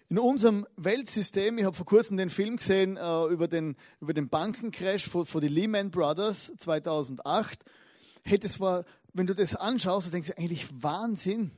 In 0.10 0.18
unserem 0.18 0.66
Weltsystem, 0.78 1.60
ich 1.60 1.66
habe 1.66 1.76
vor 1.76 1.86
kurzem 1.86 2.18
den 2.18 2.32
Film 2.32 2.58
gesehen 2.58 2.98
äh, 2.98 3.26
über, 3.28 3.48
den, 3.48 3.76
über 4.02 4.16
den 4.16 4.30
Bankencrash 4.30 5.08
von, 5.08 5.28
von 5.28 5.42
den 5.42 5.52
Lehman 5.52 5.92
Brothers 5.92 6.54
2008. 6.58 7.64
Hey, 8.28 8.40
das 8.40 8.60
war, 8.60 8.86
wenn 9.14 9.28
du 9.28 9.36
das 9.36 9.56
anschaust, 9.56 10.08
du 10.08 10.12
denkst 10.12 10.32
eigentlich 10.36 10.68
Wahnsinn. 10.82 11.52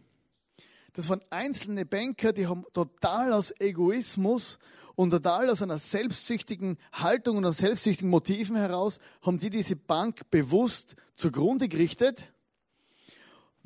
Das 0.91 1.07
waren 1.07 1.21
einzelne 1.29 1.85
Banker, 1.85 2.33
die 2.33 2.47
haben 2.47 2.65
total 2.73 3.31
aus 3.31 3.53
Egoismus 3.59 4.59
und 4.95 5.11
total 5.11 5.49
aus 5.49 5.61
einer 5.61 5.79
selbstsüchtigen 5.79 6.77
Haltung 6.91 7.37
und 7.37 7.45
aus 7.45 7.57
selbstsüchtigen 7.57 8.09
Motiven 8.09 8.57
heraus, 8.57 8.99
haben 9.21 9.37
die 9.37 9.49
diese 9.49 9.77
Bank 9.77 10.29
bewusst 10.29 10.95
zugrunde 11.13 11.69
gerichtet 11.69 12.33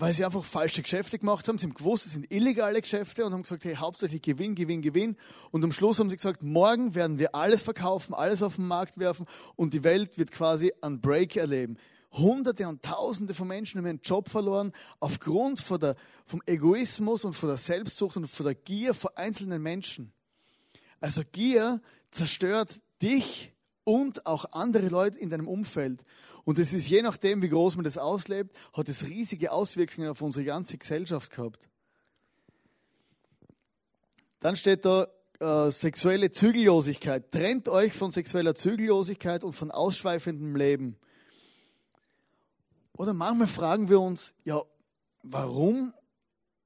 weil 0.01 0.15
sie 0.15 0.25
einfach 0.25 0.43
falsche 0.43 0.81
Geschäfte 0.81 1.19
gemacht 1.19 1.47
haben. 1.47 1.59
Sie 1.59 1.67
haben 1.67 1.75
gewusst, 1.75 2.07
es 2.07 2.13
sind 2.13 2.31
illegale 2.31 2.81
Geschäfte 2.81 3.23
und 3.23 3.33
haben 3.33 3.43
gesagt, 3.43 3.65
hey, 3.65 3.75
hauptsächlich 3.75 4.23
Gewinn, 4.23 4.55
Gewinn, 4.55 4.81
Gewinn. 4.81 5.15
Und 5.51 5.63
am 5.63 5.71
Schluss 5.71 5.99
haben 5.99 6.09
sie 6.09 6.15
gesagt, 6.15 6.41
morgen 6.41 6.95
werden 6.95 7.19
wir 7.19 7.35
alles 7.35 7.61
verkaufen, 7.61 8.15
alles 8.15 8.41
auf 8.41 8.55
den 8.55 8.65
Markt 8.65 8.97
werfen 8.97 9.27
und 9.55 9.75
die 9.75 9.83
Welt 9.83 10.17
wird 10.17 10.31
quasi 10.31 10.73
einen 10.81 11.01
Break 11.01 11.35
erleben. 11.35 11.77
Hunderte 12.11 12.67
und 12.67 12.83
Tausende 12.83 13.33
von 13.33 13.47
Menschen 13.47 13.77
haben 13.77 13.87
ihren 13.87 14.01
Job 14.01 14.29
verloren 14.29 14.73
aufgrund 14.99 15.59
von 15.59 15.79
der, 15.79 15.95
vom 16.25 16.41
Egoismus 16.45 17.23
und 17.23 17.33
von 17.33 17.49
der 17.49 17.57
Selbstsucht 17.57 18.17
und 18.17 18.27
von 18.27 18.45
der 18.45 18.55
Gier 18.55 18.93
von 18.93 19.11
einzelnen 19.15 19.61
Menschen. 19.61 20.11
Also 20.99 21.21
Gier 21.31 21.81
zerstört 22.11 22.81
dich 23.01 23.53
und 23.83 24.25
auch 24.25 24.51
andere 24.51 24.89
Leute 24.89 25.17
in 25.17 25.29
deinem 25.29 25.47
Umfeld. 25.47 26.03
Und 26.43 26.59
es 26.59 26.73
ist 26.73 26.89
je 26.89 27.01
nachdem, 27.01 27.41
wie 27.41 27.49
groß 27.49 27.75
man 27.75 27.85
das 27.85 27.97
auslebt, 27.97 28.55
hat 28.73 28.89
es 28.89 29.05
riesige 29.05 29.51
Auswirkungen 29.51 30.09
auf 30.09 30.21
unsere 30.21 30.43
ganze 30.43 30.77
Gesellschaft 30.77 31.31
gehabt. 31.31 31.69
Dann 34.39 34.55
steht 34.55 34.85
da 34.85 35.07
äh, 35.39 35.71
sexuelle 35.71 36.31
Zügellosigkeit. 36.31 37.31
Trennt 37.31 37.69
euch 37.69 37.93
von 37.93 38.11
sexueller 38.11 38.55
Zügellosigkeit 38.55 39.43
und 39.43 39.53
von 39.53 39.71
ausschweifendem 39.71 40.55
Leben. 40.55 40.97
Oder 43.01 43.15
manchmal 43.15 43.47
fragen 43.47 43.89
wir 43.89 43.99
uns, 43.99 44.35
ja, 44.43 44.61
warum, 45.23 45.91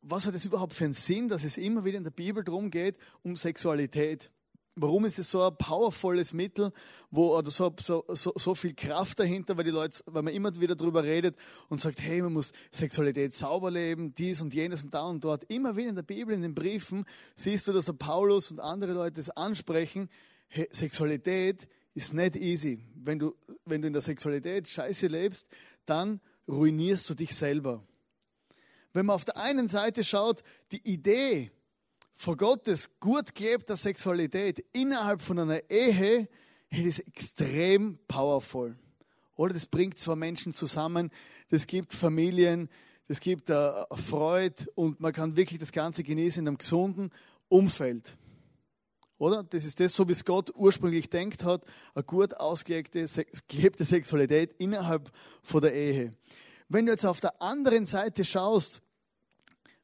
was 0.01 0.25
hat 0.25 0.35
es 0.35 0.43
überhaupt 0.43 0.73
für 0.73 0.83
einen 0.83 0.93
Sinn, 0.93 1.29
dass 1.29 1.45
es 1.45 1.55
immer 1.55 1.85
wieder 1.85 1.97
in 1.97 2.03
der 2.03 2.11
Bibel 2.11 2.43
darum 2.43 2.71
geht, 2.71 2.97
um 3.23 3.37
Sexualität? 3.37 4.29
Warum 4.75 5.05
ist 5.05 5.17
es 5.17 5.31
so 5.31 5.41
ein 5.43 5.55
powervolles 5.57 6.33
Mittel, 6.33 6.73
wo 7.09 7.37
oder 7.37 7.49
so, 7.49 7.73
so, 7.79 8.03
so, 8.09 8.33
so 8.35 8.53
viel 8.53 8.73
Kraft 8.73 9.17
dahinter, 9.17 9.55
weil 9.55 9.63
die 9.63 9.71
Leute, 9.71 9.97
weil 10.07 10.23
man 10.23 10.33
immer 10.33 10.53
wieder 10.59 10.75
darüber 10.75 11.05
redet 11.05 11.37
und 11.69 11.79
sagt, 11.79 12.01
hey, 12.01 12.21
man 12.21 12.33
muss 12.33 12.51
Sexualität 12.69 13.33
sauber 13.33 13.71
leben, 13.71 14.13
dies 14.13 14.41
und 14.41 14.53
jenes 14.53 14.83
und 14.83 14.93
da 14.93 15.03
und 15.03 15.23
dort. 15.23 15.45
Immer 15.45 15.77
wieder 15.77 15.87
in 15.87 15.95
der 15.95 16.03
Bibel, 16.03 16.35
in 16.35 16.41
den 16.41 16.53
Briefen, 16.53 17.05
siehst 17.37 17.65
du, 17.65 17.71
dass 17.71 17.85
der 17.85 17.93
Paulus 17.93 18.51
und 18.51 18.59
andere 18.59 18.91
Leute 18.91 19.21
es 19.21 19.29
ansprechen. 19.29 20.09
Hey, 20.49 20.67
Sexualität 20.69 21.65
ist 21.93 22.13
nicht 22.13 22.35
easy. 22.35 22.83
Wenn 22.93 23.19
du, 23.19 23.35
wenn 23.63 23.81
du 23.81 23.87
in 23.87 23.93
der 23.93 24.01
Sexualität 24.01 24.67
Scheiße 24.67 25.07
lebst, 25.07 25.47
dann 25.85 26.21
ruinierst 26.47 27.09
du 27.09 27.13
dich 27.13 27.35
selber. 27.35 27.83
Wenn 28.93 29.07
man 29.07 29.15
auf 29.15 29.25
der 29.25 29.37
einen 29.37 29.67
Seite 29.67 30.03
schaut, 30.03 30.43
die 30.71 30.81
Idee, 30.87 31.51
vor 32.13 32.37
Gottes 32.37 32.99
gut 32.99 33.35
gelebter 33.35 33.75
Sexualität 33.75 34.65
innerhalb 34.71 35.21
von 35.21 35.37
einer 35.37 35.69
Ehe, 35.69 36.27
hey, 36.69 36.87
ist 36.87 36.99
extrem 36.99 37.99
powerful. 38.07 38.75
Oder 39.35 39.53
das 39.53 39.65
bringt 39.65 39.99
zwei 39.99 40.15
Menschen 40.15 40.53
zusammen, 40.53 41.11
das 41.49 41.67
gibt 41.67 41.93
Familien, 41.93 42.69
das 43.07 43.19
gibt 43.19 43.49
äh, 43.49 43.71
Freude 43.93 44.65
und 44.75 44.99
man 44.99 45.13
kann 45.13 45.35
wirklich 45.35 45.59
das 45.59 45.71
Ganze 45.71 46.03
genießen 46.03 46.43
in 46.43 46.47
einem 46.47 46.57
gesunden 46.57 47.11
Umfeld. 47.49 48.15
Oder? 49.17 49.43
Das 49.43 49.65
ist 49.65 49.79
das, 49.79 49.95
so 49.95 50.07
wie 50.07 50.11
es 50.11 50.25
Gott 50.25 50.51
ursprünglich 50.55 51.09
denkt 51.09 51.43
hat, 51.43 51.63
eine 51.93 52.03
gut 52.03 52.35
ausgelebte 52.35 53.05
gelebte 53.47 53.85
Sexualität 53.85 54.53
innerhalb 54.57 55.09
von 55.41 55.61
der 55.61 55.73
Ehe. 55.73 56.13
Wenn 56.67 56.85
du 56.85 56.91
jetzt 56.91 57.05
auf 57.05 57.21
der 57.21 57.41
anderen 57.41 57.85
Seite 57.85 58.25
schaust, 58.25 58.81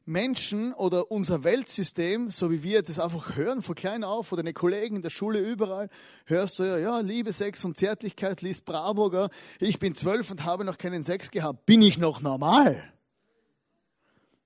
Menschen 0.05 0.73
oder 0.73 1.11
unser 1.11 1.43
Weltsystem, 1.43 2.29
so 2.29 2.51
wie 2.51 2.63
wir 2.63 2.81
das 2.81 3.00
einfach 3.00 3.35
hören 3.35 3.61
von 3.61 3.75
klein 3.75 4.03
auf 4.03 4.31
oder 4.31 4.41
deine 4.41 4.53
Kollegen 4.53 4.97
in 4.97 5.01
der 5.01 5.11
Schule 5.11 5.39
überall, 5.39 5.89
hörst 6.25 6.59
du 6.59 6.63
ja, 6.63 6.77
ja, 6.77 7.00
Liebe, 7.00 7.31
Sex 7.31 7.63
und 7.65 7.77
Zärtlichkeit, 7.77 8.41
liest 8.41 8.65
Bravo, 8.65 9.09
gell? 9.09 9.29
ich 9.59 9.79
bin 9.79 9.93
zwölf 9.93 10.31
und 10.31 10.43
habe 10.43 10.65
noch 10.65 10.77
keinen 10.77 11.03
Sex 11.03 11.29
gehabt, 11.29 11.65
bin 11.65 11.81
ich 11.81 11.97
noch 11.97 12.19
normal? 12.21 12.83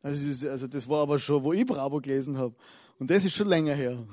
Also, 0.04 0.50
also 0.50 0.68
das 0.68 0.88
war 0.88 1.02
aber 1.02 1.18
schon, 1.18 1.44
wo 1.44 1.54
ich 1.54 1.66
Bravo 1.66 2.00
gelesen 2.00 2.38
habe. 2.38 2.54
Und 3.00 3.10
das 3.10 3.26
ist 3.26 3.34
schon 3.34 3.48
länger 3.48 3.74
her. 3.74 4.06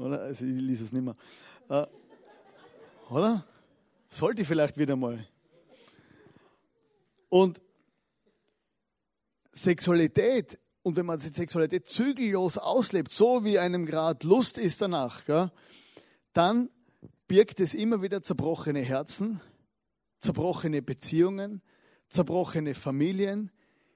Oder? 0.00 0.20
Also 0.22 0.44
ich 0.44 0.60
lese 0.60 0.84
es 0.84 0.92
nicht 0.92 1.04
mehr. 1.04 1.16
Äh, 1.68 1.86
oder? 3.12 3.44
Sollte 4.08 4.42
ich 4.42 4.48
vielleicht 4.48 4.76
wieder 4.76 4.96
mal. 4.96 5.26
Und 7.28 7.60
Sexualität 9.52 10.58
und 10.82 10.96
wenn 10.96 11.06
man 11.06 11.18
die 11.18 11.28
Sexualität 11.28 11.86
zügellos 11.86 12.58
auslebt, 12.58 13.10
so 13.10 13.44
wie 13.44 13.58
einem 13.58 13.84
gerade 13.86 14.26
Lust 14.26 14.58
ist 14.58 14.80
danach, 14.80 15.24
gell, 15.26 15.50
dann 16.32 16.70
birgt 17.28 17.60
es 17.60 17.74
immer 17.74 18.02
wieder 18.02 18.22
zerbrochene 18.22 18.80
Herzen, 18.80 19.40
zerbrochene 20.18 20.82
Beziehungen, 20.82 21.62
zerbrochene 22.08 22.74
Familien, 22.74 23.50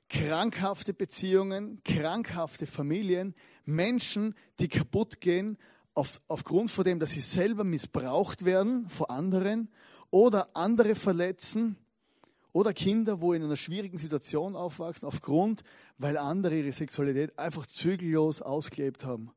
krankhafte 0.08 0.92
Beziehungen, 0.92 1.82
krankhafte 1.84 2.66
Familien, 2.66 3.34
Menschen, 3.64 4.34
die 4.60 4.68
kaputt 4.68 5.20
gehen 5.20 5.56
auf, 5.94 6.20
aufgrund 6.28 6.70
von 6.70 6.84
dem, 6.84 6.98
dass 6.98 7.12
sie 7.12 7.20
selber 7.20 7.64
missbraucht 7.64 8.44
werden 8.44 8.88
von 8.88 9.08
anderen 9.08 9.68
oder 10.10 10.48
andere 10.54 10.94
verletzen 10.94 11.76
oder 12.52 12.72
Kinder, 12.72 13.20
wo 13.20 13.32
in 13.32 13.42
einer 13.42 13.56
schwierigen 13.56 13.98
Situation 13.98 14.54
aufwachsen, 14.54 15.06
aufgrund, 15.06 15.64
weil 15.98 16.16
andere 16.18 16.56
ihre 16.56 16.72
Sexualität 16.72 17.36
einfach 17.38 17.66
zügellos 17.66 18.42
ausgelebt 18.42 19.04
haben. 19.04 19.32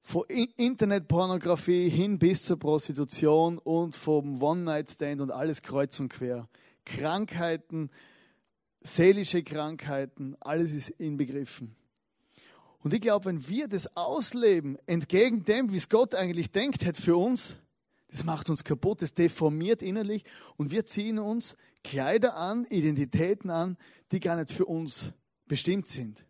Von 0.00 0.24
Internetpornografie 0.28 1.88
hin 1.88 2.18
bis 2.18 2.44
zur 2.44 2.58
Prostitution 2.58 3.58
und 3.58 3.94
vom 3.94 4.42
One-Night-Stand 4.42 5.20
und 5.20 5.30
alles 5.30 5.62
kreuz 5.62 6.00
und 6.00 6.08
quer. 6.08 6.48
Krankheiten, 6.84 7.90
seelische 8.80 9.44
Krankheiten, 9.44 10.36
alles 10.40 10.72
ist 10.72 10.90
inbegriffen. 10.90 11.76
Und 12.82 12.94
ich 12.94 13.00
glaube, 13.00 13.26
wenn 13.26 13.46
wir 13.48 13.68
das 13.68 13.96
ausleben, 13.96 14.78
entgegen 14.86 15.44
dem, 15.44 15.70
wie 15.72 15.76
es 15.76 15.88
Gott 15.88 16.14
eigentlich 16.14 16.50
denkt 16.50 16.86
hat 16.86 16.96
für 16.96 17.16
uns, 17.16 17.56
das 18.08 18.24
macht 18.24 18.50
uns 18.50 18.64
kaputt, 18.64 19.02
das 19.02 19.14
deformiert 19.14 19.82
innerlich 19.82 20.24
und 20.56 20.70
wir 20.70 20.84
ziehen 20.84 21.18
uns 21.18 21.56
Kleider 21.84 22.36
an, 22.36 22.64
Identitäten 22.64 23.50
an, 23.50 23.76
die 24.12 24.20
gar 24.20 24.36
nicht 24.36 24.50
für 24.50 24.64
uns 24.64 25.12
bestimmt 25.46 25.86
sind. 25.86 26.24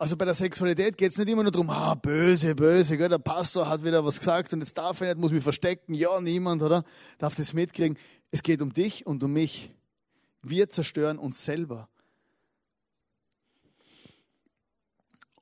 Also 0.00 0.16
bei 0.16 0.24
der 0.24 0.34
Sexualität 0.34 0.96
geht 0.96 1.10
es 1.10 1.18
nicht 1.18 1.28
immer 1.28 1.42
nur 1.42 1.50
darum, 1.50 1.70
ah, 1.70 1.96
böse, 1.96 2.54
böse, 2.54 2.96
gell, 2.96 3.08
der 3.08 3.18
Pastor 3.18 3.68
hat 3.68 3.82
wieder 3.82 4.04
was 4.04 4.18
gesagt 4.18 4.52
und 4.52 4.60
jetzt 4.60 4.78
darf 4.78 5.00
er 5.00 5.08
nicht, 5.08 5.18
muss 5.18 5.32
mich 5.32 5.42
verstecken, 5.42 5.92
ja, 5.92 6.20
niemand, 6.20 6.62
oder? 6.62 6.84
Darf 7.18 7.34
das 7.34 7.52
mitkriegen. 7.52 7.98
Es 8.30 8.44
geht 8.44 8.62
um 8.62 8.72
dich 8.72 9.06
und 9.06 9.24
um 9.24 9.32
mich. 9.32 9.74
Wir 10.40 10.68
zerstören 10.68 11.18
uns 11.18 11.44
selber. 11.44 11.88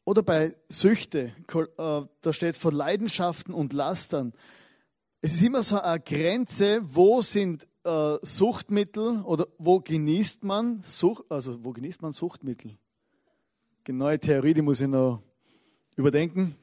Oder 0.06 0.22
bei 0.22 0.54
Süchte, 0.68 1.32
äh, 1.52 2.00
da 2.20 2.32
steht 2.32 2.54
von 2.54 2.72
Leidenschaften 2.72 3.52
und 3.52 3.72
Lastern. 3.72 4.32
Es 5.20 5.34
ist 5.34 5.42
immer 5.42 5.64
so 5.64 5.80
eine 5.80 5.98
Grenze, 5.98 6.80
wo 6.84 7.22
sind 7.22 7.66
äh, 7.82 8.16
Suchtmittel 8.22 9.22
oder 9.22 9.48
wo 9.58 9.80
genießt 9.80 10.44
man 10.44 10.80
Sucht, 10.82 11.24
also 11.28 11.64
wo 11.64 11.72
genießt 11.72 12.02
man 12.02 12.12
Suchtmittel? 12.12 12.78
Neue 13.88 14.20
Theorie, 14.20 14.54
die 14.54 14.62
muss 14.62 14.80
ich 14.80 14.86
noch 14.86 15.22
überdenken. 15.96 16.54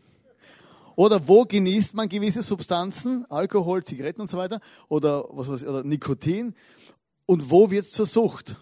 Oder 0.95 1.27
wo 1.27 1.43
genießt 1.43 1.95
man 1.95 2.07
gewisse 2.07 2.43
Substanzen, 2.43 3.29
Alkohol, 3.29 3.83
Zigaretten 3.83 4.21
und 4.21 4.29
so 4.29 4.37
weiter, 4.37 4.61
oder 4.87 5.25
was 5.31 5.49
weiß 5.49 5.63
ich, 5.63 5.67
oder 5.67 5.83
Nikotin, 5.83 6.55
und 7.25 7.51
wo 7.51 7.69
wird 7.69 7.83
es 7.83 7.91
zur 7.91 8.05
Sucht? 8.05 8.55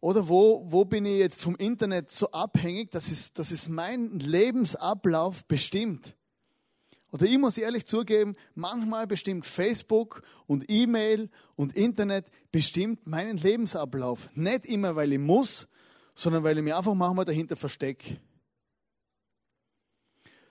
Oder 0.00 0.28
wo, 0.28 0.64
wo 0.66 0.84
bin 0.84 1.04
ich 1.04 1.18
jetzt 1.18 1.42
vom 1.42 1.56
Internet 1.56 2.10
so 2.10 2.30
abhängig, 2.30 2.90
dass 2.90 3.10
es, 3.10 3.32
dass 3.34 3.50
es 3.50 3.68
mein 3.68 4.18
Lebensablauf 4.18 5.44
bestimmt? 5.44 6.16
Oder 7.12 7.26
ich 7.26 7.38
muss 7.38 7.58
ehrlich 7.58 7.86
zugeben, 7.86 8.36
manchmal 8.54 9.06
bestimmt 9.06 9.44
Facebook 9.44 10.22
und 10.46 10.70
E-Mail 10.70 11.28
und 11.56 11.76
Internet 11.76 12.26
bestimmt 12.52 13.06
meinen 13.06 13.36
Lebensablauf. 13.36 14.30
Nicht 14.34 14.66
immer, 14.66 14.96
weil 14.96 15.12
ich 15.12 15.18
muss, 15.18 15.68
sondern 16.14 16.44
weil 16.44 16.56
ich 16.56 16.64
mich 16.64 16.74
einfach 16.74 16.94
manchmal 16.94 17.24
dahinter 17.24 17.56
verstecke. 17.56 18.18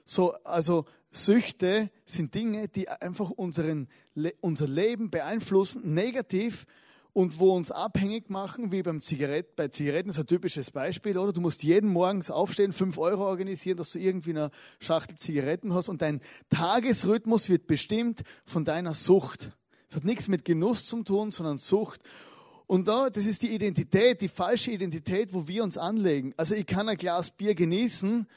So, 0.04 0.34
also 0.44 0.86
Süchte 1.12 1.90
sind 2.06 2.36
Dinge, 2.36 2.68
die 2.68 2.90
einfach 2.90 3.30
unseren, 3.30 3.88
unser 4.42 4.68
Leben 4.68 5.10
beeinflussen, 5.10 5.94
negativ 5.94 6.66
und 7.14 7.40
wo 7.40 7.56
uns 7.56 7.72
abhängig 7.72 8.30
machen, 8.30 8.72
wie 8.72 8.84
beim 8.84 9.02
Zigarett, 9.02 9.56
bei 9.56 9.68
Zigaretten 9.68 10.10
ist 10.10 10.20
ein 10.20 10.28
typisches 10.28 10.72
Beispiel, 10.72 11.18
oder? 11.18 11.34
Du 11.34 11.42
musst 11.42 11.64
jeden 11.64 11.90
morgens 11.90 12.30
aufstehen, 12.30 12.72
fünf 12.72 12.98
Euro 12.98 13.26
organisieren, 13.26 13.78
dass 13.78 13.92
du 13.92 14.00
irgendwie 14.00 14.32
eine 14.32 14.52
Schachtel 14.80 15.18
Zigaretten 15.18 15.74
hast 15.74 15.90
und 15.90 16.02
dein 16.02 16.22
Tagesrhythmus 16.50 17.50
wird 17.50 17.68
bestimmt 17.68 18.24
von 18.46 18.64
deiner 18.64 18.94
Sucht. 18.94 19.52
Das 19.88 19.98
hat 19.98 20.06
nichts 20.06 20.28
mit 20.28 20.46
Genuss 20.46 20.86
zu 20.86 21.04
tun, 21.04 21.32
sondern 21.32 21.58
Sucht. 21.58 22.02
Und 22.68 22.88
da, 22.88 23.10
das 23.10 23.26
ist 23.26 23.42
die 23.42 23.50
Identität, 23.56 24.22
die 24.22 24.28
falsche 24.28 24.70
Identität, 24.70 25.34
wo 25.34 25.48
wir 25.48 25.64
uns 25.64 25.78
anlegen. 25.80 26.36
Also 26.38 26.54
ich 26.54 26.68
kann 26.68 26.88
ein 26.88 26.98
Glas 26.98 27.32
Bier 27.32 27.56
genießen 27.56 28.28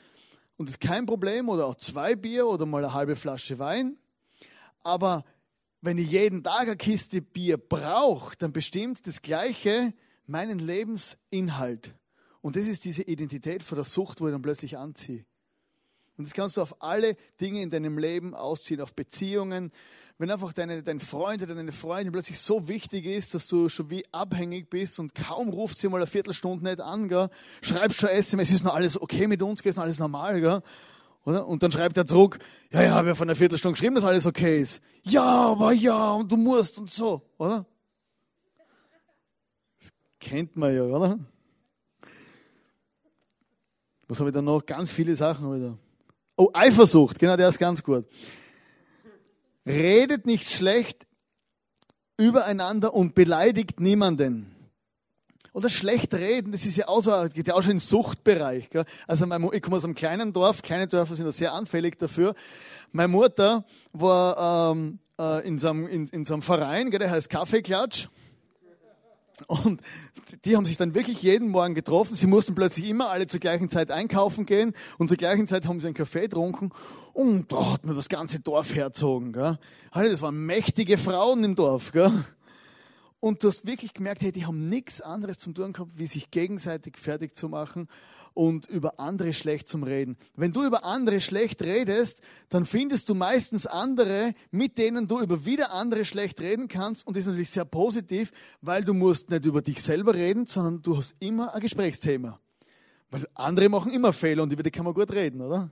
und 0.57 0.69
das 0.69 0.77
ist 0.77 0.81
kein 0.81 1.05
Problem 1.05 1.51
oder 1.51 1.67
auch 1.67 1.75
zwei 1.75 2.17
Bier 2.17 2.47
oder 2.47 2.65
mal 2.65 2.83
eine 2.83 2.95
halbe 2.95 3.17
Flasche 3.17 3.59
Wein. 3.59 3.99
Aber 4.83 5.25
wenn 5.83 5.99
ich 5.99 6.11
jeden 6.11 6.43
Tag 6.43 6.63
eine 6.63 6.77
Kiste 6.77 7.21
Bier 7.21 7.59
brauche, 7.59 8.37
dann 8.39 8.53
bestimmt 8.53 9.07
das 9.07 9.21
Gleiche 9.21 9.93
meinen 10.27 10.61
Lebensinhalt. 10.61 11.93
Und 12.41 12.57
das 12.57 12.69
ist 12.69 12.85
diese 12.85 13.03
Identität 13.03 13.63
vor 13.63 13.77
der 13.77 13.85
Sucht, 13.85 14.21
wo 14.21 14.29
ich 14.29 14.33
dann 14.33 14.43
plötzlich 14.43 14.79
anziehe. 14.79 15.25
Und 16.17 16.27
das 16.27 16.35
kannst 16.35 16.57
du 16.57 16.63
auf 16.63 16.83
alle 16.83 17.17
Dinge 17.41 17.63
in 17.63 17.71
deinem 17.71 17.99
Leben 17.99 18.35
ausziehen, 18.35 18.81
auf 18.81 18.95
Beziehungen. 18.95 19.73
Wenn 20.19 20.31
einfach 20.31 20.53
deine, 20.53 20.83
dein 20.83 21.01
Freund 21.01 21.43
oder 21.43 21.55
deine 21.55 21.73
Freundin 21.73 22.13
plötzlich 22.13 22.39
so 22.39 22.69
wichtig 22.69 23.07
ist, 23.07 23.35
dass 23.35 23.49
du 23.49 23.69
schon 23.69 23.91
wie 23.91 24.05
abhängig 24.13 24.71
bist 24.71 25.01
und 25.01 25.17
kaum 25.17 25.49
ruft 25.49 25.79
sie 25.79 25.89
mal 25.89 25.97
eine 25.97 26.07
Viertelstunde 26.07 26.65
nicht 26.65 26.81
an, 26.81 27.09
gell? 27.09 27.29
schreibst 27.63 28.01
schon 28.01 28.11
SMS, 28.11 28.51
ist 28.51 28.65
noch 28.65 28.75
alles 28.75 29.01
okay 29.01 29.27
mit 29.27 29.43
uns, 29.43 29.63
ist 29.63 29.77
noch 29.77 29.85
alles 29.85 29.99
normal. 29.99 30.41
Gell? 30.41 30.63
Oder? 31.25 31.47
Und 31.47 31.63
dann 31.63 31.71
schreibt 31.71 31.97
er 31.97 32.07
zurück, 32.07 32.39
ja, 32.73 32.83
ja, 32.83 32.91
habe 32.93 33.09
ja 33.09 33.15
vor 33.15 33.27
einer 33.27 33.37
Viertelstunde 33.37 33.75
geschrieben, 33.75 33.95
dass 33.95 34.05
alles 34.05 34.27
okay 34.27 34.61
ist. 34.61 34.83
Ja, 35.03 35.23
aber 35.23 35.73
ja, 35.73 36.13
und 36.13 36.31
du 36.31 36.37
musst 36.37 36.79
und 36.79 36.91
so, 36.91 37.23
oder? 37.39 37.65
Das 39.79 39.93
kennt 40.19 40.57
man 40.57 40.75
ja, 40.75 40.83
oder? 40.83 41.19
Was 44.09 44.19
habe 44.19 44.31
ich 44.31 44.35
da 44.35 44.43
noch? 44.43 44.67
Ganz 44.67 44.91
viele 44.91 45.15
Sachen 45.15 45.55
wieder. 45.55 45.79
Oh, 46.37 46.51
Eifersucht, 46.53 47.19
genau, 47.19 47.37
der 47.37 47.49
ist 47.49 47.59
ganz 47.59 47.83
gut. 47.83 48.05
Redet 49.65 50.27
nicht 50.27 50.51
schlecht 50.51 51.07
übereinander 52.17 52.95
und 52.95 53.15
beleidigt 53.15 53.81
niemanden. 53.81 54.52
Oder 55.53 55.69
schlecht 55.69 56.15
reden, 56.15 56.51
das 56.51 56.65
ist 56.65 56.77
ja 56.77 56.89
auch 56.89 57.03
so, 57.03 57.13
geht 57.33 57.47
ja 57.47 57.55
auch 57.55 57.63
schon 57.63 57.73
in 57.73 57.77
den 57.77 57.81
Suchtbereich. 57.81 58.71
Gell? 58.71 58.85
Also 59.07 59.27
mein, 59.27 59.47
ich 59.53 59.61
komme 59.61 59.77
aus 59.77 59.85
einem 59.85 59.95
kleinen 59.95 60.33
Dorf, 60.33 60.63
kleine 60.63 60.87
Dörfer 60.89 61.15
sind 61.15 61.27
da 61.27 61.33
sehr 61.33 61.53
anfällig 61.53 61.99
dafür. 61.99 62.35
Meine 62.91 63.09
Mutter 63.09 63.65
war 63.93 64.73
ähm, 64.73 64.99
äh, 65.19 65.47
in, 65.47 65.59
so 65.59 65.69
einem, 65.69 65.87
in, 65.89 66.09
in 66.09 66.25
so 66.25 66.35
einem 66.35 66.43
Verein, 66.43 66.91
gell, 66.91 67.01
der 67.01 67.11
heißt 67.11 67.29
Kaffeeklatsch. 67.29 68.09
Und 69.47 69.81
die 70.45 70.57
haben 70.57 70.65
sich 70.65 70.77
dann 70.77 70.95
wirklich 70.95 71.23
jeden 71.23 71.49
Morgen 71.49 71.75
getroffen. 71.75 72.15
Sie 72.15 72.27
mussten 72.27 72.55
plötzlich 72.55 72.89
immer 72.89 73.11
alle 73.11 73.27
zur 73.27 73.41
gleichen 73.41 73.69
Zeit 73.69 73.91
einkaufen 73.91 74.47
gehen 74.47 74.73
und 74.99 75.09
zur 75.09 75.17
gleichen 75.17 75.49
Zeit 75.49 75.67
haben 75.67 75.81
sie 75.81 75.87
einen 75.87 75.95
Kaffee 75.95 76.23
getrunken 76.23 76.71
und 77.13 77.53
da 77.53 77.73
hat 77.73 77.85
man 77.85 77.97
das 77.97 78.09
ganze 78.09 78.41
Dorf 78.41 78.75
herzogen. 78.75 79.33
Gell? 79.33 79.59
Das 79.93 80.23
waren 80.23 80.47
mächtige 80.47 80.97
Frauen 80.97 81.45
im 81.45 81.57
Dorf. 81.57 81.93
Gell? 81.93 82.25
Und 83.23 83.45
du 83.45 83.47
hast 83.47 83.65
wirklich 83.69 83.95
gemerkt, 83.95 84.23
hey, 84.23 84.33
die 84.33 84.47
haben 84.47 84.69
nichts 84.69 85.01
anderes 85.01 85.39
zum 85.39 85.55
tun 85.55 85.73
gehabt, 85.73 85.97
wie 85.97 86.09
sich 86.09 86.33
gegenseitig 86.33 86.97
fertig 86.99 87.37
zu 87.37 87.49
machen 87.49 87.87
und 88.35 88.67
über 88.67 88.99
andere 88.99 89.33
schlecht 89.33 89.69
zum 89.69 89.85
Reden. 89.85 90.17
Wenn 90.35 90.53
du 90.53 90.65
über 90.67 90.85
andere 90.85 91.21
schlecht 91.21 91.63
redest, 91.63 92.21
dann 92.49 92.67
findest 92.67 93.09
du 93.09 93.15
meistens 93.15 93.65
andere, 93.65 94.33
mit 94.51 94.77
denen 94.77 95.07
du 95.07 95.21
über 95.21 95.45
wieder 95.45 95.73
andere 95.73 96.05
schlecht 96.05 96.41
reden 96.41 96.67
kannst. 96.67 97.07
Und 97.07 97.17
das 97.17 97.21
ist 97.21 97.29
natürlich 97.29 97.51
sehr 97.51 97.65
positiv, 97.65 98.33
weil 98.61 98.83
du 98.83 98.93
musst 98.93 99.31
nicht 99.31 99.45
über 99.45 99.63
dich 99.63 99.81
selber 99.81 100.15
reden, 100.15 100.47
sondern 100.47 100.83
du 100.83 100.97
hast 100.97 101.15
immer 101.21 101.55
ein 101.55 101.61
Gesprächsthema. 101.61 102.41
Weil 103.13 103.29
andere 103.35 103.69
machen 103.69 103.93
immer 103.93 104.13
Fehler 104.13 104.43
und 104.43 104.53
über 104.53 104.65
die 104.65 104.73
kann 104.73 104.85
man 104.85 104.95
gut 104.95 105.13
reden, 105.13 105.43
oder? 105.43 105.71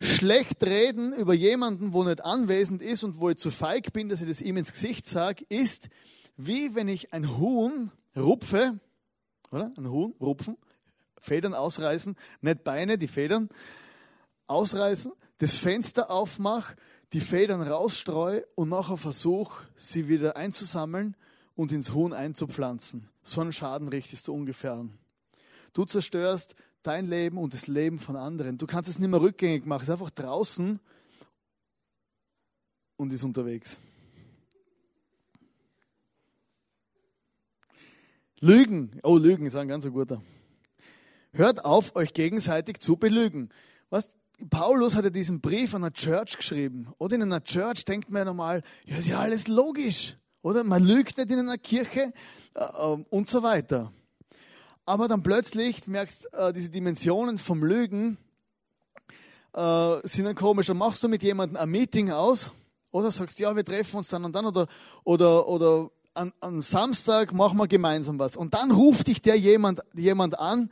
Schlecht 0.00 0.60
reden 0.64 1.12
über 1.12 1.34
jemanden, 1.34 1.92
wo 1.92 2.02
nicht 2.02 2.24
anwesend 2.24 2.82
ist 2.82 3.04
und 3.04 3.20
wo 3.20 3.30
ich 3.30 3.36
zu 3.36 3.52
feig 3.52 3.92
bin, 3.92 4.08
dass 4.08 4.22
ich 4.22 4.26
das 4.26 4.40
ihm 4.40 4.56
ins 4.56 4.72
Gesicht 4.72 5.06
sage, 5.06 5.44
ist, 5.48 5.88
wie 6.36 6.74
wenn 6.74 6.88
ich 6.88 7.12
ein 7.12 7.38
Huhn 7.38 7.90
rupfe, 8.16 8.78
oder? 9.50 9.72
Ein 9.76 9.90
Huhn 9.90 10.14
rupfen, 10.20 10.56
Federn 11.18 11.54
ausreißen, 11.54 12.16
nicht 12.40 12.64
Beine, 12.64 12.98
die 12.98 13.08
Federn 13.08 13.48
ausreißen, 14.46 15.12
das 15.38 15.54
Fenster 15.54 16.10
aufmache, 16.10 16.76
die 17.12 17.20
Federn 17.20 17.62
rausstreue 17.62 18.44
und 18.56 18.68
nachher 18.68 18.96
versuche, 18.96 19.66
sie 19.76 20.08
wieder 20.08 20.36
einzusammeln 20.36 21.16
und 21.54 21.72
ins 21.72 21.92
Huhn 21.92 22.12
einzupflanzen. 22.12 23.08
So 23.22 23.40
einen 23.40 23.52
Schaden 23.52 23.88
richtest 23.88 24.28
du 24.28 24.34
ungefähr 24.34 24.74
an. 24.74 24.98
Du 25.72 25.84
zerstörst 25.84 26.54
dein 26.82 27.06
Leben 27.06 27.38
und 27.38 27.54
das 27.54 27.66
Leben 27.66 27.98
von 27.98 28.16
anderen. 28.16 28.58
Du 28.58 28.66
kannst 28.66 28.90
es 28.90 28.98
nicht 28.98 29.08
mehr 29.08 29.20
rückgängig 29.20 29.64
machen. 29.66 29.82
Es 29.82 29.88
ist 29.88 29.92
einfach 29.92 30.10
draußen 30.10 30.78
und 32.96 33.12
ist 33.12 33.24
unterwegs. 33.24 33.78
Lügen. 38.40 38.98
Oh, 39.02 39.16
Lügen 39.16 39.46
ist 39.46 39.56
ein 39.56 39.68
ganz 39.68 39.88
guter. 39.88 40.22
Hört 41.32 41.64
auf, 41.64 41.96
euch 41.96 42.14
gegenseitig 42.14 42.80
zu 42.80 42.96
belügen. 42.96 43.50
Was? 43.90 44.10
Paulus 44.50 44.96
hat 44.96 45.04
ja 45.04 45.10
diesen 45.10 45.40
Brief 45.40 45.74
an 45.74 45.84
eine 45.84 45.92
Church 45.92 46.36
geschrieben. 46.36 46.92
Oder 46.98 47.16
in 47.16 47.22
einer 47.22 47.42
Church 47.42 47.84
denkt 47.84 48.10
man 48.10 48.20
ja 48.20 48.24
normal, 48.24 48.62
ja, 48.84 48.96
ist 48.96 49.08
ja 49.08 49.18
alles 49.20 49.48
logisch. 49.48 50.16
Oder 50.42 50.64
man 50.64 50.84
lügt 50.84 51.16
nicht 51.16 51.30
in 51.30 51.38
einer 51.38 51.58
Kirche 51.58 52.12
äh, 52.54 52.60
äh, 52.60 53.04
und 53.10 53.30
so 53.30 53.42
weiter. 53.42 53.92
Aber 54.84 55.08
dann 55.08 55.22
plötzlich 55.22 55.86
merkst 55.86 56.28
du, 56.32 56.36
äh, 56.36 56.52
diese 56.52 56.68
Dimensionen 56.68 57.38
vom 57.38 57.64
Lügen 57.64 58.18
äh, 59.54 59.96
sind 60.02 60.26
dann 60.26 60.34
komisch. 60.34 60.66
Dann 60.66 60.76
machst 60.76 61.02
du 61.02 61.08
mit 61.08 61.22
jemandem 61.22 61.56
ein 61.56 61.70
Meeting 61.70 62.10
aus 62.10 62.52
oder 62.90 63.10
sagst, 63.10 63.38
ja, 63.38 63.56
wir 63.56 63.64
treffen 63.64 63.96
uns 63.96 64.08
dann 64.08 64.24
und 64.24 64.34
dann 64.34 64.46
oder, 64.46 64.66
oder, 65.04 65.48
oder 65.48 65.90
an, 66.14 66.32
am 66.40 66.62
Samstag 66.62 67.32
machen 67.32 67.58
wir 67.58 67.68
gemeinsam 67.68 68.18
was. 68.18 68.36
Und 68.36 68.54
dann 68.54 68.70
ruft 68.70 69.08
dich 69.08 69.20
der 69.20 69.38
jemand, 69.38 69.82
jemand 69.94 70.38
an 70.38 70.70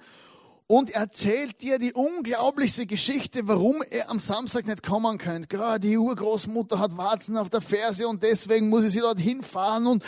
und 0.67 0.91
erzählt 0.91 1.61
dir 1.61 1.79
die 1.79 1.93
unglaublichste 1.93 2.87
Geschichte, 2.87 3.47
warum 3.47 3.83
er 3.91 4.09
am 4.09 4.19
Samstag 4.19 4.67
nicht 4.67 4.83
kommen. 4.83 5.19
Gerade 5.19 5.81
die 5.81 5.99
Urgroßmutter 5.99 6.79
hat 6.79 6.97
Warzen 6.97 7.37
auf 7.37 7.51
der 7.51 7.61
Ferse 7.61 8.09
und 8.09 8.23
deswegen 8.23 8.69
muss 8.69 8.85
ich 8.85 8.93
sie 8.93 9.01
dort 9.01 9.19
hinfahren 9.19 9.87
und 9.87 10.05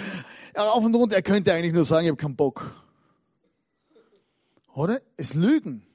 rauf 0.56 0.84
und 0.84 0.94
runter. 0.94 1.16
Er 1.16 1.22
könnte 1.22 1.52
eigentlich 1.52 1.74
nur 1.74 1.84
sagen, 1.84 2.06
ich 2.06 2.10
habe 2.10 2.20
keinen 2.20 2.36
Bock. 2.36 2.74
Oder? 4.74 5.00
Es 5.16 5.34
Lügen. 5.34 5.86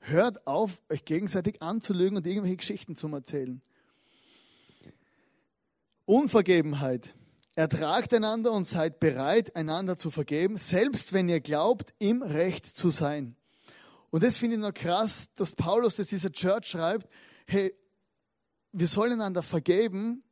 Hört 0.00 0.46
auf, 0.46 0.82
euch 0.88 1.04
gegenseitig 1.04 1.62
anzulügen 1.62 2.16
und 2.16 2.26
irgendwelche 2.26 2.56
Geschichten 2.56 2.96
zu 2.96 3.08
erzählen. 3.08 3.60
Unvergebenheit. 6.06 7.14
Ertragt 7.58 8.14
einander 8.14 8.52
und 8.52 8.68
seid 8.68 9.00
bereit, 9.00 9.56
einander 9.56 9.96
zu 9.96 10.12
vergeben, 10.12 10.56
selbst 10.56 11.12
wenn 11.12 11.28
ihr 11.28 11.40
glaubt, 11.40 11.92
im 11.98 12.22
Recht 12.22 12.64
zu 12.64 12.88
sein. 12.88 13.34
Und 14.10 14.22
das 14.22 14.36
finde 14.36 14.54
ich 14.54 14.62
noch 14.62 14.72
krass, 14.72 15.28
dass 15.34 15.56
Paulus 15.56 15.96
das 15.96 16.06
dieser 16.06 16.30
Church 16.30 16.66
schreibt, 16.66 17.08
hey, 17.48 17.74
wir 18.70 18.86
sollen 18.86 19.14
einander 19.14 19.42
vergeben 19.42 20.22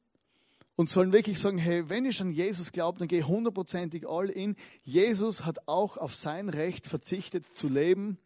und 0.76 0.88
sollen 0.88 1.12
wirklich 1.12 1.40
sagen, 1.40 1.58
hey, 1.58 1.88
wenn 1.88 2.04
ich 2.04 2.20
an 2.20 2.30
Jesus 2.30 2.70
glaube, 2.70 3.00
dann 3.00 3.08
gehe 3.08 3.18
ich 3.18 3.26
hundertprozentig 3.26 4.06
all 4.06 4.30
in. 4.30 4.54
Jesus 4.84 5.44
hat 5.44 5.66
auch 5.66 5.96
auf 5.96 6.14
sein 6.14 6.48
Recht 6.48 6.86
verzichtet 6.86 7.58
zu 7.58 7.68
leben 7.68 8.18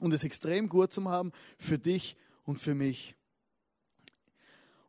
und 0.00 0.12
es 0.12 0.24
extrem 0.24 0.68
gut 0.68 0.92
zu 0.92 1.08
haben 1.08 1.30
für 1.58 1.78
dich 1.78 2.16
und 2.42 2.58
für 2.58 2.74
mich. 2.74 3.14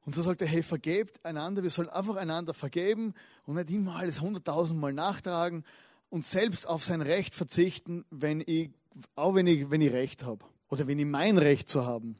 Und 0.05 0.15
so 0.15 0.21
sagt 0.21 0.41
er, 0.41 0.47
hey, 0.47 0.63
vergebt 0.63 1.23
einander, 1.25 1.63
wir 1.63 1.69
sollen 1.69 1.89
einfach 1.89 2.17
einander 2.17 2.53
vergeben 2.53 3.13
und 3.45 3.55
nicht 3.55 3.69
immer 3.69 3.95
alles 3.95 4.19
hunderttausendmal 4.19 4.93
nachtragen 4.93 5.63
und 6.09 6.25
selbst 6.25 6.67
auf 6.67 6.83
sein 6.83 7.01
Recht 7.01 7.33
verzichten, 7.33 8.05
wenn 8.09 8.43
ich, 8.45 8.71
auch 9.15 9.33
wenn 9.33 9.47
ich, 9.47 9.71
wenn 9.71 9.81
ich 9.81 9.93
Recht 9.93 10.25
habe 10.25 10.45
oder 10.69 10.87
wenn 10.87 10.99
ich 10.99 11.05
mein 11.05 11.37
Recht 11.37 11.69
zu 11.69 11.85
haben. 11.85 12.17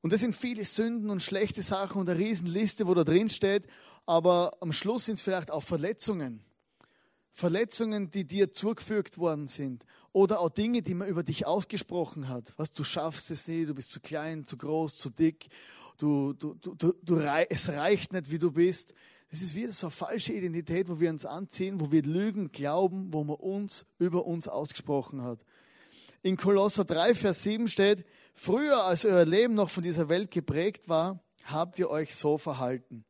Und 0.00 0.12
das 0.12 0.20
sind 0.20 0.34
viele 0.34 0.64
Sünden 0.64 1.10
und 1.10 1.22
schlechte 1.22 1.62
Sachen 1.62 2.00
und 2.00 2.08
eine 2.08 2.18
Riesenliste, 2.18 2.86
wo 2.86 2.94
da 2.94 3.04
drin 3.04 3.28
steht, 3.28 3.66
aber 4.06 4.52
am 4.60 4.72
Schluss 4.72 5.06
sind 5.06 5.14
es 5.14 5.20
vielleicht 5.20 5.50
auch 5.50 5.62
Verletzungen. 5.62 6.42
Verletzungen, 7.32 8.10
die 8.10 8.24
dir 8.24 8.50
zugefügt 8.50 9.18
worden 9.18 9.46
sind 9.46 9.84
oder 10.16 10.40
auch 10.40 10.48
Dinge, 10.48 10.80
die 10.80 10.94
man 10.94 11.08
über 11.08 11.22
dich 11.22 11.46
ausgesprochen 11.46 12.30
hat. 12.30 12.54
Was 12.56 12.72
du 12.72 12.84
schaffst 12.84 13.30
es 13.30 13.46
nicht, 13.48 13.68
du 13.68 13.74
bist 13.74 13.90
zu 13.90 14.00
klein, 14.00 14.46
zu 14.46 14.56
groß, 14.56 14.96
zu 14.96 15.10
dick, 15.10 15.48
du, 15.98 16.32
du, 16.32 16.54
du, 16.54 16.74
du, 16.74 16.94
du 17.02 17.16
es 17.50 17.68
reicht 17.68 18.14
nicht, 18.14 18.30
wie 18.30 18.38
du 18.38 18.50
bist. 18.50 18.94
Das 19.30 19.42
ist 19.42 19.54
wieder 19.54 19.74
so 19.74 19.88
eine 19.88 19.90
falsche 19.90 20.32
Identität, 20.32 20.88
wo 20.88 21.00
wir 21.00 21.10
uns 21.10 21.26
anziehen, 21.26 21.80
wo 21.80 21.92
wir 21.92 22.00
Lügen 22.00 22.50
glauben, 22.50 23.12
wo 23.12 23.24
man 23.24 23.36
uns 23.36 23.84
über 23.98 24.24
uns 24.24 24.48
ausgesprochen 24.48 25.20
hat. 25.20 25.44
In 26.22 26.38
Kolosser 26.38 26.86
3, 26.86 27.14
Vers 27.14 27.42
7 27.42 27.68
steht, 27.68 28.06
früher 28.32 28.84
als 28.84 29.04
euer 29.04 29.26
Leben 29.26 29.52
noch 29.52 29.68
von 29.68 29.82
dieser 29.82 30.08
Welt 30.08 30.30
geprägt 30.30 30.88
war, 30.88 31.22
habt 31.44 31.78
ihr 31.78 31.90
euch 31.90 32.14
so 32.14 32.38
verhalten. 32.38 33.04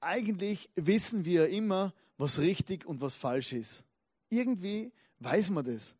Eigentlich 0.00 0.70
wissen 0.74 1.24
wir 1.24 1.50
immer, 1.50 1.94
was 2.18 2.40
richtig 2.40 2.84
und 2.84 3.00
was 3.00 3.14
falsch 3.14 3.52
ist. 3.52 3.84
Irgendwie 4.28 4.92
weiß 5.22 5.50
man 5.50 5.64
das. 5.64 5.96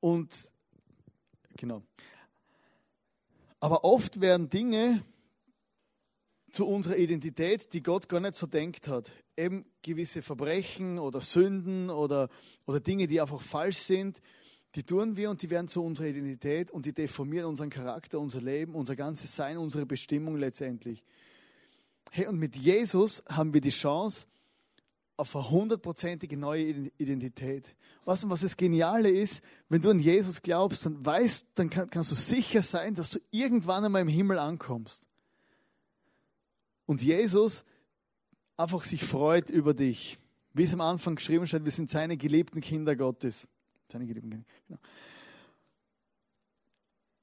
Und 0.00 0.50
genau. 1.56 1.82
Aber 3.60 3.84
oft 3.84 4.20
werden 4.20 4.48
Dinge 4.50 5.02
zu 6.52 6.66
unserer 6.66 6.96
Identität, 6.96 7.72
die 7.72 7.82
Gott 7.82 8.08
gar 8.08 8.20
nicht 8.20 8.34
so 8.34 8.46
denkt 8.46 8.88
hat. 8.88 9.12
Eben 9.36 9.66
gewisse 9.82 10.22
Verbrechen 10.22 10.98
oder 10.98 11.20
Sünden 11.20 11.90
oder, 11.90 12.28
oder 12.66 12.80
Dinge, 12.80 13.06
die 13.06 13.20
einfach 13.20 13.42
falsch 13.42 13.78
sind, 13.78 14.22
die 14.74 14.82
tun 14.82 15.16
wir 15.16 15.30
und 15.30 15.42
die 15.42 15.50
werden 15.50 15.68
zu 15.68 15.82
unserer 15.82 16.06
Identität 16.06 16.70
und 16.70 16.86
die 16.86 16.92
deformieren 16.92 17.48
unseren 17.48 17.70
Charakter, 17.70 18.20
unser 18.20 18.40
Leben, 18.40 18.74
unser 18.74 18.94
ganzes 18.94 19.34
Sein, 19.34 19.58
unsere 19.58 19.86
Bestimmung 19.86 20.36
letztendlich. 20.36 21.02
Hey, 22.10 22.26
und 22.26 22.38
mit 22.38 22.56
Jesus 22.56 23.22
haben 23.28 23.52
wir 23.52 23.60
die 23.60 23.70
Chance 23.70 24.26
auf 25.16 25.34
eine 25.34 25.50
hundertprozentige 25.50 26.36
neue 26.36 26.90
Identität. 26.98 27.74
Weißt 28.04 28.24
du, 28.24 28.30
was 28.30 28.42
das 28.42 28.56
Geniale 28.56 29.10
ist? 29.10 29.42
Wenn 29.68 29.80
du 29.80 29.90
an 29.90 29.98
Jesus 29.98 30.42
glaubst, 30.42 30.84
dann 30.86 31.04
weißt, 31.04 31.46
dann 31.54 31.70
kannst 31.70 32.10
du 32.10 32.14
sicher 32.14 32.62
sein, 32.62 32.94
dass 32.94 33.10
du 33.10 33.18
irgendwann 33.30 33.84
einmal 33.84 34.02
im 34.02 34.08
Himmel 34.08 34.38
ankommst 34.38 35.06
und 36.86 37.02
Jesus 37.02 37.64
einfach 38.56 38.84
sich 38.84 39.04
freut 39.04 39.50
über 39.50 39.74
dich. 39.74 40.18
Wie 40.54 40.64
es 40.64 40.72
am 40.72 40.80
Anfang 40.80 41.16
geschrieben 41.16 41.46
steht, 41.46 41.64
wir 41.64 41.72
sind 41.72 41.90
seine 41.90 42.16
geliebten 42.16 42.60
Kinder 42.60 42.96
Gottes. 42.96 43.46
Seine 43.90 44.06
geliebten 44.06 44.30
Kinder. 44.30 44.46
Genau. 44.68 44.80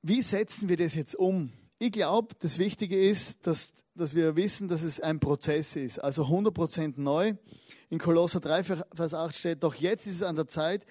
Wie 0.03 0.21
setzen 0.21 0.69
wir 0.69 0.77
das 0.77 0.95
jetzt 0.95 1.15
um? 1.15 1.51
Ich 1.83 1.91
glaube, 1.91 2.33
das 2.39 2.59
Wichtige 2.59 2.97
ist, 2.97 3.45
dass, 3.45 3.73
dass 3.93 4.15
wir 4.15 4.37
wissen, 4.37 4.69
dass 4.69 4.83
es 4.83 5.01
ein 5.01 5.19
Prozess 5.19 5.75
ist. 5.75 5.99
Also 5.99 6.23
100% 6.23 6.93
neu. 6.95 7.33
In 7.89 7.99
Kolosser 7.99 8.39
3, 8.39 8.63
Vers 8.63 9.13
8 9.13 9.35
steht, 9.35 9.63
doch 9.65 9.75
jetzt 9.75 10.07
ist 10.07 10.15
es 10.15 10.23
an 10.23 10.37
der 10.37 10.47
Zeit, 10.47 10.85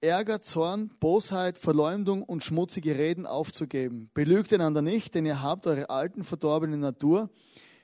Ärger, 0.00 0.40
Zorn, 0.40 0.92
Bosheit, 1.00 1.58
Verleumdung 1.58 2.22
und 2.22 2.44
schmutzige 2.44 2.96
Reden 2.96 3.26
aufzugeben. 3.26 4.12
Belügt 4.14 4.52
einander 4.52 4.80
nicht, 4.80 5.16
denn 5.16 5.26
ihr 5.26 5.42
habt 5.42 5.66
eure 5.66 5.90
alten, 5.90 6.22
verdorbene 6.22 6.76
Natur 6.76 7.30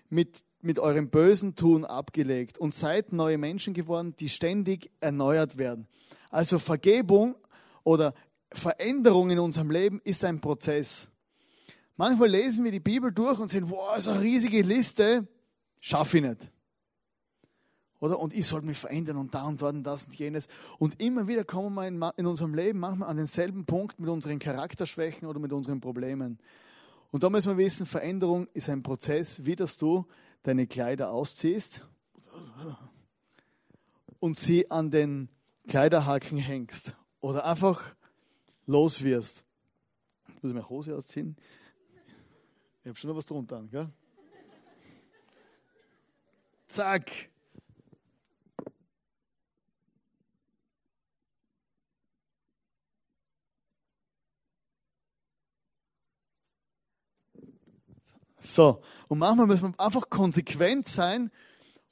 mit, 0.08 0.44
mit 0.60 0.78
eurem 0.78 1.10
bösen 1.10 1.56
Tun 1.56 1.84
abgelegt 1.84 2.56
und 2.56 2.72
seid 2.72 3.12
neue 3.12 3.36
Menschen 3.36 3.74
geworden, 3.74 4.14
die 4.20 4.28
ständig 4.28 4.92
erneuert 5.00 5.58
werden. 5.58 5.88
Also 6.30 6.60
Vergebung 6.60 7.34
oder 7.82 8.14
Veränderung 8.52 9.30
in 9.30 9.40
unserem 9.40 9.72
Leben 9.72 10.00
ist 10.04 10.24
ein 10.24 10.40
Prozess. 10.40 11.08
Manchmal 11.96 12.28
lesen 12.28 12.64
wir 12.64 12.72
die 12.72 12.80
Bibel 12.80 13.12
durch 13.12 13.38
und 13.38 13.48
sehen, 13.48 13.70
wow, 13.70 13.96
so 13.98 14.10
eine 14.10 14.20
riesige 14.20 14.62
Liste, 14.62 15.28
schaffe 15.80 16.18
ich 16.18 16.24
nicht. 16.24 16.50
Oder? 18.00 18.18
Und 18.18 18.34
ich 18.34 18.46
sollte 18.46 18.66
mich 18.66 18.78
verändern 18.78 19.16
und 19.16 19.34
da 19.34 19.44
und 19.44 19.62
dort 19.62 19.74
und 19.74 19.82
das 19.84 20.06
und 20.06 20.14
jenes. 20.14 20.48
Und 20.78 21.00
immer 21.00 21.28
wieder 21.28 21.44
kommen 21.44 21.74
wir 21.74 21.86
in, 21.86 22.02
in 22.16 22.26
unserem 22.26 22.54
Leben 22.54 22.80
manchmal 22.80 23.08
an 23.08 23.16
denselben 23.16 23.64
Punkt 23.64 23.98
mit 24.00 24.10
unseren 24.10 24.38
Charakterschwächen 24.38 25.26
oder 25.26 25.38
mit 25.38 25.52
unseren 25.52 25.80
Problemen. 25.80 26.38
Und 27.12 27.22
da 27.22 27.30
müssen 27.30 27.56
wir 27.56 27.64
wissen, 27.64 27.86
Veränderung 27.86 28.48
ist 28.54 28.68
ein 28.68 28.82
Prozess, 28.82 29.46
wie 29.46 29.56
dass 29.56 29.76
du 29.76 30.04
deine 30.42 30.66
Kleider 30.66 31.12
ausziehst 31.12 31.86
und 34.18 34.36
sie 34.36 34.70
an 34.70 34.90
den 34.90 35.28
Kleiderhaken 35.68 36.38
hängst 36.38 36.96
oder 37.20 37.46
einfach 37.46 37.94
los 38.66 39.04
wirst. 39.04 39.44
Ich 40.28 40.42
muss 40.42 40.52
meine 40.52 40.68
Hose 40.68 40.96
ausziehen. 40.96 41.36
Ich 42.84 42.88
habe 42.90 42.98
schon 42.98 43.08
noch 43.08 43.16
was 43.16 43.24
drunter 43.24 43.56
an, 43.56 43.70
gell? 43.70 43.88
Zack. 46.68 47.30
So, 58.38 58.82
und 59.08 59.18
manchmal 59.18 59.46
müssen 59.46 59.72
wir 59.72 59.80
einfach 59.80 60.10
konsequent 60.10 60.86
sein 60.86 61.30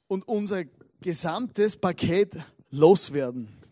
und 0.07 0.27
unser 0.27 0.65
gesamtes 1.01 1.75
Paket 1.75 2.37
loswerden. 2.69 3.62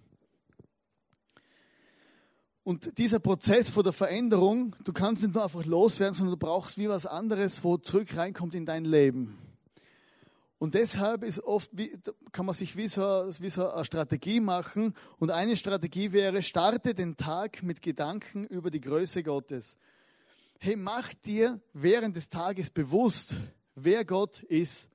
Und 2.63 2.97
dieser 2.97 3.19
Prozess 3.19 3.69
vor 3.69 3.83
der 3.83 3.93
Veränderung, 3.93 4.75
du 4.83 4.93
kannst 4.93 5.23
nicht 5.23 5.33
nur 5.33 5.43
einfach 5.43 5.65
loswerden, 5.65 6.13
sondern 6.13 6.39
du 6.39 6.45
brauchst 6.45 6.77
wie 6.77 6.87
was 6.87 7.05
anderes, 7.05 7.63
wo 7.63 7.77
zurück 7.77 8.15
reinkommt 8.15 8.53
in 8.53 8.65
dein 8.65 8.85
Leben. 8.85 9.37
Und 10.59 10.75
deshalb 10.75 11.23
ist 11.23 11.39
oft, 11.39 11.71
kann 12.31 12.45
man 12.45 12.53
sich 12.53 12.75
wie 12.75 12.87
so, 12.87 13.01
wie 13.39 13.49
so 13.49 13.71
eine 13.71 13.83
Strategie 13.83 14.39
machen. 14.39 14.93
Und 15.17 15.31
eine 15.31 15.57
Strategie 15.57 16.11
wäre, 16.11 16.43
starte 16.43 16.93
den 16.93 17.17
Tag 17.17 17.63
mit 17.63 17.81
Gedanken 17.81 18.45
über 18.45 18.69
die 18.69 18.81
Größe 18.81 19.23
Gottes 19.23 19.77
hey, 20.63 20.75
mach 20.75 21.11
dir 21.15 21.59
während 21.73 22.15
des 22.15 22.29
Tages 22.29 22.69
bewusst, 22.69 23.35
wer 23.73 24.05
Gott 24.05 24.43
ist. 24.43 24.90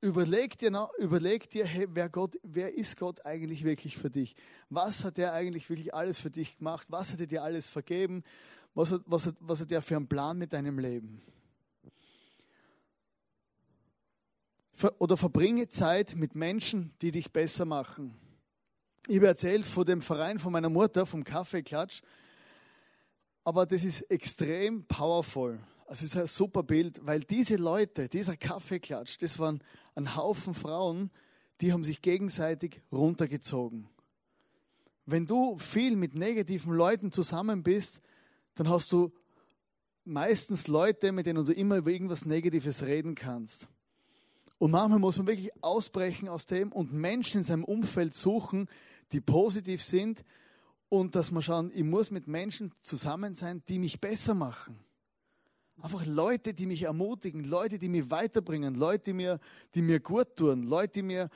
Überleg 0.00 0.58
dir, 0.58 0.88
überleg 0.98 1.48
dir 1.48 1.64
hey, 1.64 1.86
wer, 1.90 2.08
Gott, 2.08 2.38
wer 2.42 2.74
ist 2.74 2.96
Gott 2.96 3.24
eigentlich 3.24 3.64
wirklich 3.64 3.96
für 3.96 4.10
dich? 4.10 4.36
Was 4.68 5.04
hat 5.04 5.18
er 5.18 5.32
eigentlich 5.32 5.68
wirklich 5.68 5.94
alles 5.94 6.18
für 6.18 6.30
dich 6.30 6.58
gemacht? 6.58 6.86
Was 6.90 7.12
hat 7.12 7.20
er 7.20 7.26
dir 7.26 7.42
alles 7.42 7.68
vergeben? 7.68 8.22
Was 8.74 8.92
hat, 8.92 9.02
was 9.06 9.26
hat, 9.26 9.36
was 9.40 9.60
hat 9.60 9.72
er 9.72 9.82
für 9.82 9.96
einen 9.96 10.06
Plan 10.06 10.36
mit 10.38 10.52
deinem 10.52 10.78
Leben? 10.78 11.22
Oder 14.98 15.16
verbringe 15.16 15.68
Zeit 15.68 16.14
mit 16.16 16.34
Menschen, 16.34 16.92
die 17.00 17.10
dich 17.10 17.32
besser 17.32 17.64
machen. 17.64 18.14
Ich 19.08 19.16
habe 19.16 19.28
erzählt 19.28 19.64
von 19.64 19.86
dem 19.86 20.02
Verein 20.02 20.38
von 20.38 20.52
meiner 20.52 20.68
Mutter, 20.68 21.06
vom 21.06 21.24
Kaffeeklatsch 21.24 22.02
aber 23.46 23.64
das 23.64 23.84
ist 23.84 24.02
extrem 24.10 24.84
powerful. 24.86 25.60
Also 25.86 26.04
es 26.04 26.14
ist 26.14 26.16
ein 26.16 26.26
super 26.26 26.62
Bild, 26.64 27.00
weil 27.06 27.20
diese 27.20 27.56
Leute, 27.56 28.08
dieser 28.08 28.36
Kaffeeklatsch, 28.36 29.18
das 29.20 29.38
waren 29.38 29.62
ein 29.94 30.16
Haufen 30.16 30.52
Frauen, 30.52 31.10
die 31.60 31.72
haben 31.72 31.84
sich 31.84 32.02
gegenseitig 32.02 32.82
runtergezogen. 32.90 33.88
Wenn 35.06 35.26
du 35.26 35.56
viel 35.58 35.94
mit 35.94 36.16
negativen 36.16 36.74
Leuten 36.74 37.12
zusammen 37.12 37.62
bist, 37.62 38.00
dann 38.56 38.68
hast 38.68 38.90
du 38.90 39.12
meistens 40.04 40.66
Leute, 40.66 41.12
mit 41.12 41.26
denen 41.26 41.44
du 41.44 41.52
immer 41.52 41.76
über 41.76 41.90
irgendwas 41.90 42.26
Negatives 42.26 42.82
reden 42.82 43.14
kannst. 43.14 43.68
Und 44.58 44.72
manchmal 44.72 44.98
muss 44.98 45.18
man 45.18 45.28
wirklich 45.28 45.50
ausbrechen 45.62 46.28
aus 46.28 46.46
dem 46.46 46.72
und 46.72 46.92
Menschen 46.92 47.38
in 47.38 47.44
seinem 47.44 47.64
Umfeld 47.64 48.14
suchen, 48.14 48.68
die 49.12 49.20
positiv 49.20 49.82
sind, 49.82 50.24
und 50.88 51.16
dass 51.16 51.32
wir 51.32 51.42
schauen, 51.42 51.70
ich 51.74 51.82
muss 51.82 52.10
mit 52.10 52.28
Menschen 52.28 52.72
zusammen 52.80 53.34
sein, 53.34 53.62
die 53.68 53.78
mich 53.78 54.00
besser 54.00 54.34
machen. 54.34 54.78
Einfach 55.82 56.06
Leute, 56.06 56.54
die 56.54 56.66
mich 56.66 56.82
ermutigen, 56.82 57.44
Leute, 57.44 57.78
die 57.78 57.88
mich 57.88 58.10
weiterbringen, 58.10 58.74
Leute, 58.74 59.04
die 59.04 59.12
mir, 59.12 59.38
die 59.74 59.82
mir 59.82 60.00
gut 60.00 60.36
tun, 60.36 60.62
Leute, 60.62 60.94
die 60.94 61.02
mir 61.02 61.28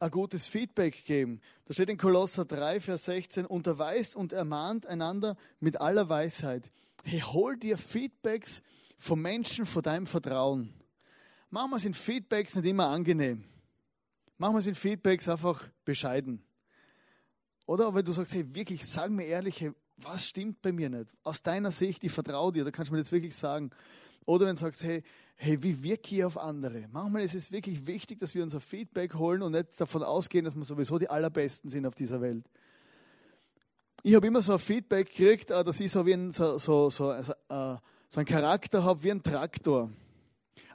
ein 0.00 0.10
gutes 0.10 0.46
Feedback 0.46 1.04
geben. 1.04 1.40
Da 1.66 1.74
steht 1.74 1.88
in 1.88 1.96
Kolosser 1.96 2.44
3, 2.44 2.80
Vers 2.80 3.04
16, 3.04 3.46
unterweist 3.46 4.16
und 4.16 4.32
ermahnt 4.32 4.86
einander 4.86 5.36
mit 5.60 5.80
aller 5.80 6.08
Weisheit. 6.08 6.70
Hey, 7.04 7.20
hol 7.20 7.56
dir 7.56 7.78
Feedbacks 7.78 8.62
von 8.98 9.20
Menschen 9.20 9.66
von 9.66 9.82
deinem 9.82 10.06
Vertrauen. 10.06 10.74
Manchmal 11.48 11.80
sind 11.80 11.96
Feedbacks 11.96 12.56
nicht 12.56 12.66
immer 12.66 12.88
angenehm. 12.88 13.44
Manchmal 14.36 14.62
sind 14.62 14.78
Feedbacks 14.78 15.28
einfach 15.28 15.68
bescheiden. 15.84 16.42
Oder 17.66 17.94
wenn 17.94 18.04
du 18.04 18.12
sagst, 18.12 18.34
hey, 18.34 18.54
wirklich, 18.54 18.84
sag 18.84 19.10
mir 19.10 19.26
ehrlich, 19.26 19.60
hey, 19.60 19.72
was 20.02 20.26
stimmt 20.26 20.62
bei 20.62 20.72
mir 20.72 20.88
nicht? 20.88 21.12
Aus 21.22 21.42
deiner 21.42 21.70
Sicht, 21.70 22.04
ich 22.04 22.12
vertraue 22.12 22.52
dir, 22.52 22.64
da 22.64 22.70
kannst 22.70 22.90
du 22.90 22.94
mir 22.94 23.00
das 23.00 23.12
wirklich 23.12 23.36
sagen. 23.36 23.70
Oder 24.26 24.46
wenn 24.46 24.54
du 24.54 24.60
sagst, 24.60 24.82
hey, 24.82 25.02
hey, 25.36 25.62
wie 25.62 25.82
wirke 25.82 26.14
ich 26.14 26.24
auf 26.24 26.36
andere? 26.36 26.86
Manchmal 26.92 27.22
ist 27.22 27.34
es 27.34 27.50
wirklich 27.50 27.86
wichtig, 27.86 28.18
dass 28.18 28.34
wir 28.34 28.42
unser 28.42 28.60
Feedback 28.60 29.14
holen 29.14 29.42
und 29.42 29.52
nicht 29.52 29.80
davon 29.80 30.02
ausgehen, 30.02 30.44
dass 30.44 30.54
wir 30.54 30.64
sowieso 30.64 30.98
die 30.98 31.08
Allerbesten 31.08 31.70
sind 31.70 31.86
auf 31.86 31.94
dieser 31.94 32.20
Welt. 32.20 32.44
Ich 34.02 34.14
habe 34.14 34.26
immer 34.26 34.42
so 34.42 34.52
ein 34.52 34.58
Feedback 34.58 35.08
gekriegt, 35.10 35.50
äh, 35.50 35.64
dass 35.64 35.80
ich 35.80 35.90
so 35.90 36.06
wie 36.06 36.14
ein, 36.14 36.32
so, 36.32 36.58
so, 36.58 36.90
so, 36.90 37.12
äh, 37.12 37.22
so 38.08 38.20
einen 38.20 38.26
Charakter 38.26 38.84
habe 38.84 39.02
wie 39.02 39.10
ein 39.10 39.22
Traktor. 39.22 39.90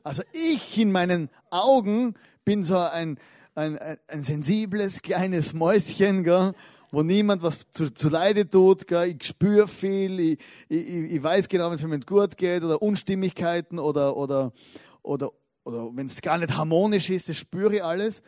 Also 0.03 0.23
ich 0.33 0.77
in 0.77 0.91
meinen 0.91 1.29
Augen 1.49 2.15
bin 2.43 2.63
so 2.63 2.77
ein, 2.77 3.19
ein, 3.55 3.77
ein, 3.77 3.97
ein 4.07 4.23
sensibles 4.23 5.01
kleines 5.01 5.53
Mäuschen, 5.53 6.23
gell? 6.23 6.53
Wo 6.91 7.03
niemand 7.03 7.41
was 7.43 7.69
zu, 7.71 7.93
zu 7.93 8.09
Leide 8.09 8.49
tut. 8.49 8.87
Gell? 8.87 9.15
Ich 9.15 9.27
spüre 9.27 9.67
viel, 9.67 10.19
ich, 10.19 10.39
ich, 10.69 10.87
ich 10.87 11.23
weiß 11.23 11.49
genau, 11.49 11.69
wenn 11.69 11.75
es 11.75 11.83
mir 11.83 11.99
gut 11.99 12.37
geht 12.37 12.63
oder 12.63 12.81
Unstimmigkeiten 12.81 13.79
oder, 13.79 14.15
oder, 14.15 14.53
oder, 15.01 15.31
oder 15.63 15.89
wenn 15.95 16.07
es 16.07 16.21
gar 16.21 16.37
nicht 16.37 16.55
harmonisch 16.55 17.09
ist, 17.09 17.29
das 17.29 17.37
spüre 17.37 17.75
ich 17.75 17.83
alles. 17.83 18.21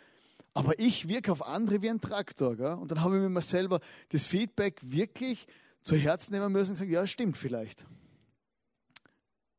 Aber 0.54 0.80
ich 0.80 1.08
wirke 1.08 1.32
auf 1.32 1.46
andere 1.46 1.82
wie 1.82 1.90
ein 1.90 2.02
Traktor. 2.02 2.56
Gell? 2.56 2.74
Und 2.74 2.92
dann 2.92 3.02
habe 3.02 3.24
ich 3.24 3.30
mir 3.30 3.42
selber 3.42 3.80
das 4.10 4.26
Feedback 4.26 4.80
wirklich 4.82 5.48
zu 5.82 5.96
Herzen 5.96 6.34
nehmen 6.34 6.52
müssen 6.52 6.72
und 6.72 6.78
sagen, 6.78 6.92
ja, 6.92 7.06
stimmt 7.06 7.38
vielleicht. 7.38 7.86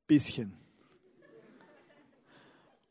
Bisschen. 0.06 0.52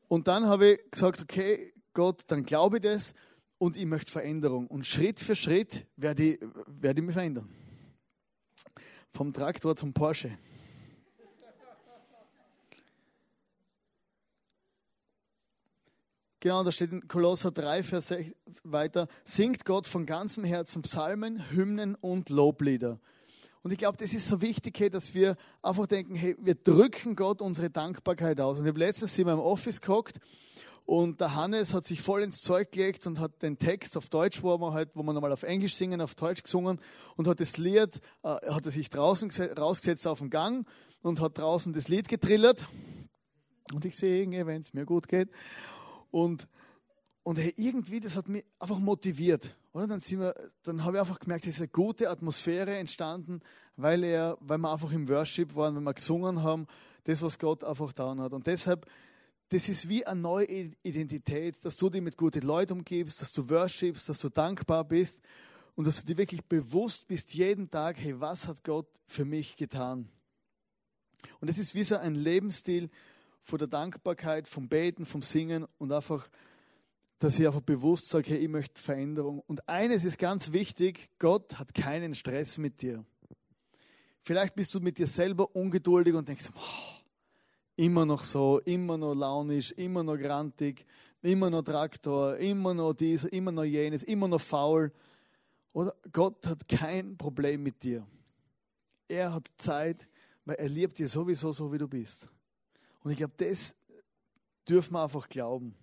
Und 0.08 0.28
dann 0.28 0.48
habe 0.48 0.72
ich 0.72 0.91
gesagt, 0.91 1.22
okay, 1.22 1.74
Gott, 1.93 2.24
dann 2.28 2.43
glaube 2.43 2.78
ich 2.78 2.84
das 2.84 3.13
und 3.58 3.78
ich 3.78 3.86
möchte 3.86 4.12
Veränderung. 4.12 4.67
Und 4.67 4.86
Schritt 4.86 5.20
für 5.20 5.36
Schritt 5.36 5.86
werde 5.96 6.24
ich, 6.24 6.39
werde 6.67 7.02
ich 7.02 7.06
mich 7.06 7.13
verändern. 7.13 7.50
Vom 9.12 9.34
Traktor 9.34 9.76
zum 9.76 9.93
Porsche. 9.93 10.38
Genau, 16.39 16.63
da 16.63 16.72
steht 16.72 16.91
in 16.91 17.08
Kolosser 17.08 17.52
3, 17.52 17.82
Vers 17.82 18.10
6 18.10 18.32
weiter, 18.63 19.08
singt 19.26 19.65
Gott 19.65 19.88
von 19.88 20.06
ganzem 20.06 20.43
Herzen 20.43 20.84
Psalmen, 20.84 21.50
Hymnen 21.52 21.96
und 21.96 22.30
Loblieder. 22.30 23.00
Und 23.63 23.72
ich 23.72 23.80
glaube, 23.80 23.98
das 23.98 24.13
ist 24.13 24.28
so 24.28 24.39
wichtig, 24.39 24.80
hey, 24.80 24.89
dass 24.91 25.15
wir 25.15 25.36
einfach 25.63 25.88
denken, 25.88 26.13
hey, 26.13 26.38
wir 26.39 26.54
drücken 26.54 27.15
Gott 27.15 27.41
unsere 27.41 27.72
Dankbarkeit 27.72 28.39
aus. 28.39 28.60
Und 28.60 28.65
ich 28.65 28.70
habe 28.70 28.80
letztens 28.80 29.17
wir 29.17 29.34
im 29.34 29.39
Office 29.39 29.82
gehockt 29.82 30.20
und 30.88 31.19
der 31.19 31.36
Hannes 31.36 31.73
hat 31.73 31.84
sich 31.84 32.02
voll 32.02 32.23
ins 32.23 32.39
Zeug 32.39 32.71
gelegt 32.71 33.06
und 33.08 33.19
hat 33.19 33.41
den 33.41 33.60
Text 33.60 33.97
auf 33.97 34.08
Deutsch, 34.08 34.41
wo 34.41 34.58
wir 34.58 34.71
halt, 34.71 34.95
wo 34.95 35.04
wir 35.04 35.12
nochmal 35.12 35.34
auf 35.34 35.43
Englisch 35.43 35.76
singen, 35.76 36.00
auf 36.00 36.15
Deutsch 36.15 36.43
gesungen 36.43 36.80
und 37.17 37.28
hat 37.28 37.41
das 37.41 37.58
Lied, 37.58 38.00
äh, 38.23 38.30
hat 38.30 38.65
er 38.65 38.71
sich 38.71 38.89
draußen 38.89 39.30
rausgesetzt 39.58 40.08
auf 40.08 40.19
den 40.19 40.30
Gang 40.30 40.65
und 41.02 41.19
hat 41.19 41.38
draußen 41.38 41.73
das 41.73 41.89
Lied 41.89 42.08
getrillert. 42.08 42.65
Und 43.73 43.84
ich 43.84 43.97
singe, 43.97 44.47
wenn 44.47 44.62
es 44.62 44.73
mir 44.73 44.86
gut 44.86 45.10
geht. 45.10 45.30
Und, 46.10 46.47
und 47.23 47.38
hey, 47.38 47.54
irgendwie, 47.58 48.00
das 48.00 48.15
hat 48.15 48.30
mich 48.30 48.45
einfach 48.58 48.80
motiviert. 48.80 49.58
Oder? 49.73 49.88
Dann, 49.88 50.00
sind 50.00 50.21
wir, 50.21 50.36
dann 50.63 50.86
habe 50.86 50.95
ich 50.95 51.02
einfach 51.02 51.19
gemerkt, 51.19 51.47
es 51.47 51.56
ist 51.56 51.60
eine 51.60 51.67
gute 51.67 52.10
Atmosphäre 52.10 52.78
entstanden, 52.78 53.41
weil, 53.76 54.06
er, 54.06 54.38
weil 54.39 54.58
wir 54.58 54.71
einfach 54.71 54.93
im 54.93 55.10
Worship 55.10 55.54
waren, 55.54 55.76
wenn 55.76 55.84
wir 55.84 55.93
gesungen 55.93 56.43
haben, 56.43 56.65
das, 57.04 57.21
was 57.21 57.39
Gott 57.39 57.65
einfach 57.65 57.91
da 57.91 58.15
hat. 58.15 58.32
Und 58.32 58.47
deshalb, 58.47 58.86
das 59.50 59.70
ist 59.70 59.88
wie 59.88 60.06
eine 60.06 60.20
neue 60.20 60.46
Identität, 60.84 61.64
dass 61.64 61.78
du 61.78 61.90
dich 61.90 62.02
mit 62.02 62.18
guten 62.18 62.42
Leuten 62.42 62.74
umgibst, 62.74 63.22
dass 63.22 63.32
du 63.32 63.50
worshipst, 63.50 64.10
dass 64.10 64.20
du 64.20 64.30
dankbar 64.30 64.84
bist 64.84 65.20
und 65.76 65.88
dass 65.88 66.02
du 66.02 66.06
dir 66.06 66.18
wirklich 66.18 66.44
bewusst 66.44 67.08
bist 67.08 67.34
jeden 67.34 67.70
Tag, 67.70 67.98
hey, 67.98 68.20
was 68.20 68.48
hat 68.48 68.64
Gott 68.64 68.90
für 69.08 69.26
mich 69.26 69.56
getan? 69.56 70.10
Und 71.40 71.50
es 71.50 71.60
ist 71.60 71.76
wie 71.76 71.84
so 71.84 71.98
ein 71.98 72.16
Lebensstil, 72.16 72.90
von 73.48 73.60
der 73.60 73.68
Dankbarkeit, 73.70 74.48
vom 74.48 74.68
Beten, 74.68 75.06
vom 75.06 75.22
Singen 75.22 75.66
und 75.78 75.94
einfach, 75.94 76.28
dass 77.18 77.40
ich 77.40 77.48
einfach 77.48 77.62
bewusst 77.62 78.10
sage, 78.10 78.32
hey, 78.32 78.40
ich 78.40 78.50
möchte 78.50 78.80
Veränderung. 78.80 79.42
Und 79.48 79.68
eines 79.70 80.04
ist 80.04 80.20
ganz 80.20 80.52
wichtig, 80.52 81.10
Gott 81.18 81.58
hat 81.58 81.74
keinen 81.74 82.14
Stress 82.14 82.58
mit 82.58 82.82
dir. 82.82 83.06
Vielleicht 84.20 84.54
bist 84.56 84.76
du 84.76 84.82
mit 84.82 84.98
dir 84.98 85.08
selber 85.08 85.56
ungeduldig 85.56 86.14
und 86.14 86.28
denkst, 86.28 86.50
oh, 86.54 86.97
immer 87.78 88.06
noch 88.06 88.24
so, 88.24 88.60
immer 88.60 88.98
noch 88.98 89.13
launisch, 89.13 89.72
immer 89.72 90.04
noch 90.04 90.18
grantig, 90.18 90.86
immer 91.22 91.50
noch 91.50 91.62
Traktor, 91.62 92.36
immer 92.38 92.74
noch 92.74 92.94
dies, 92.94 93.24
immer 93.24 93.52
noch 93.52 93.63
jenes, 93.63 94.04
immer 94.04 94.28
noch 94.28 94.42
faul. 94.42 94.92
Oder 95.72 95.96
Gott 96.12 96.46
hat 96.48 96.68
kein 96.68 97.16
Problem 97.18 97.63
mit 97.63 97.84
dir. 97.84 98.06
Er 99.08 99.34
hat 99.34 99.48
Zeit, 99.58 100.08
weil 100.44 100.56
er 100.56 100.68
liebt 100.68 100.98
dir 100.98 101.08
sowieso 101.08 101.52
so, 101.52 101.72
wie 101.72 101.78
du 101.78 101.88
bist. 101.88 102.28
Und 103.04 103.12
ich 103.12 103.18
glaube, 103.18 103.36
das 103.38 103.76
dürfen 104.68 104.94
wir 104.94 105.04
einfach 105.04 105.30
glauben. 105.30 105.76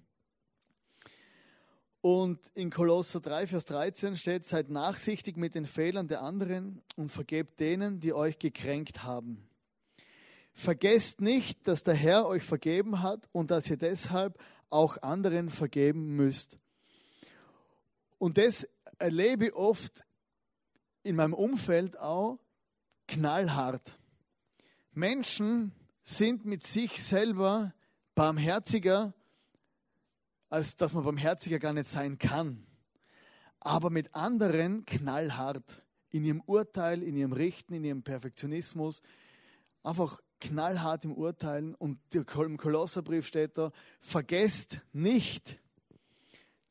Und 2.00 2.38
in 2.54 2.70
Kolosser 2.70 3.20
3, 3.20 3.46
Vers 3.46 3.64
13 3.66 4.16
steht, 4.18 4.44
seid 4.44 4.68
nachsichtig 4.68 5.38
mit 5.38 5.54
den 5.54 5.64
Fehlern 5.64 6.06
der 6.06 6.22
anderen 6.22 6.82
und 6.96 7.10
vergebt 7.10 7.60
denen, 7.60 8.00
die 8.00 8.12
euch 8.12 8.38
gekränkt 8.38 9.04
haben. 9.04 9.48
Vergesst 10.54 11.20
nicht, 11.20 11.68
dass 11.68 11.82
der 11.82 11.94
Herr 11.94 12.26
euch 12.26 12.44
vergeben 12.44 13.02
hat 13.02 13.28
und 13.32 13.50
dass 13.50 13.68
ihr 13.68 13.76
deshalb 13.76 14.38
auch 14.70 15.02
anderen 15.02 15.50
vergeben 15.50 16.16
müsst. 16.16 16.56
Und 18.18 18.38
das 18.38 18.66
erlebe 18.98 19.46
ich 19.46 19.54
oft 19.54 20.06
in 21.02 21.16
meinem 21.16 21.34
Umfeld 21.34 21.98
auch 21.98 22.38
knallhart. 23.06 23.98
Menschen, 24.92 25.72
sind 26.04 26.44
mit 26.44 26.64
sich 26.64 27.02
selber 27.02 27.74
barmherziger, 28.14 29.14
als 30.50 30.76
dass 30.76 30.92
man 30.92 31.02
barmherziger 31.02 31.58
gar 31.58 31.72
nicht 31.72 31.88
sein 31.88 32.18
kann. 32.18 32.66
Aber 33.58 33.88
mit 33.88 34.14
anderen 34.14 34.84
knallhart 34.84 35.82
in 36.10 36.24
ihrem 36.24 36.42
Urteil, 36.42 37.02
in 37.02 37.16
ihrem 37.16 37.32
Richten, 37.32 37.72
in 37.72 37.84
ihrem 37.84 38.02
Perfektionismus, 38.02 39.00
einfach 39.82 40.20
knallhart 40.48 41.04
im 41.04 41.12
Urteilen. 41.12 41.74
Und 41.74 41.98
im 42.14 42.56
Kolosserbrief 42.56 43.26
steht 43.26 43.58
da, 43.58 43.70
vergesst 44.00 44.78
nicht, 44.92 45.58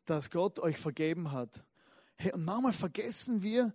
dass 0.06 0.32
Gott 0.32 0.60
euch 0.60 0.78
vergeben 0.78 1.32
hat. 1.32 1.64
Hey, 2.16 2.34
und 2.34 2.46
manchmal 2.46 2.74
vergessen 2.74 3.44
wir, 3.44 3.74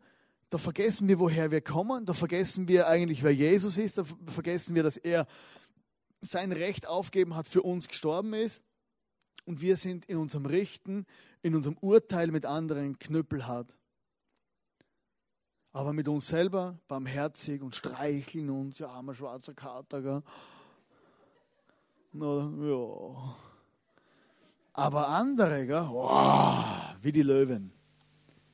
da 0.51 0.59
vergessen 0.59 1.09
wir, 1.09 1.19
woher 1.19 1.51
wir 1.51 1.61
kommen, 1.61 2.07
da 2.07 2.15
vergessen 2.15 2.69
wir 2.69 2.89
eigentlich, 2.89 3.23
wer 3.23 3.35
Jesus 3.35 3.77
ist, 3.77 3.99
da 3.99 4.05
vergessen 4.27 4.75
wir, 4.75 4.83
dass 4.83 4.97
er 4.97 5.27
sein 6.21 6.53
Recht 6.53 6.87
aufgeben 6.87 7.37
hat, 7.37 7.49
für 7.49 7.63
uns 7.63 7.89
gestorben 7.89 8.35
ist. 8.35 8.63
Und 9.45 9.61
wir 9.61 9.77
sind 9.77 10.07
in 10.07 10.17
unserem 10.17 10.47
Richten, 10.47 11.07
in 11.43 11.55
unserem 11.55 11.77
Urteil 11.79 12.29
mit 12.29 12.45
anderen 12.47 12.99
knüppelhart. 12.99 13.75
Aber 15.79 15.93
mit 15.93 16.09
uns 16.09 16.27
selber 16.27 16.77
barmherzig 16.89 17.63
und 17.63 17.73
streicheln 17.73 18.51
uns, 18.51 18.81
ja, 18.81 18.89
armer 18.89 19.15
schwarzer 19.15 19.55
Kater. 19.55 20.03
Gell? 20.03 20.23
Ja. 22.15 23.37
Aber 24.73 25.09
andere, 25.09 25.67
gell? 25.69 25.89
Wow, 25.89 26.65
wie 27.01 27.13
die 27.13 27.23
Löwen 27.23 27.71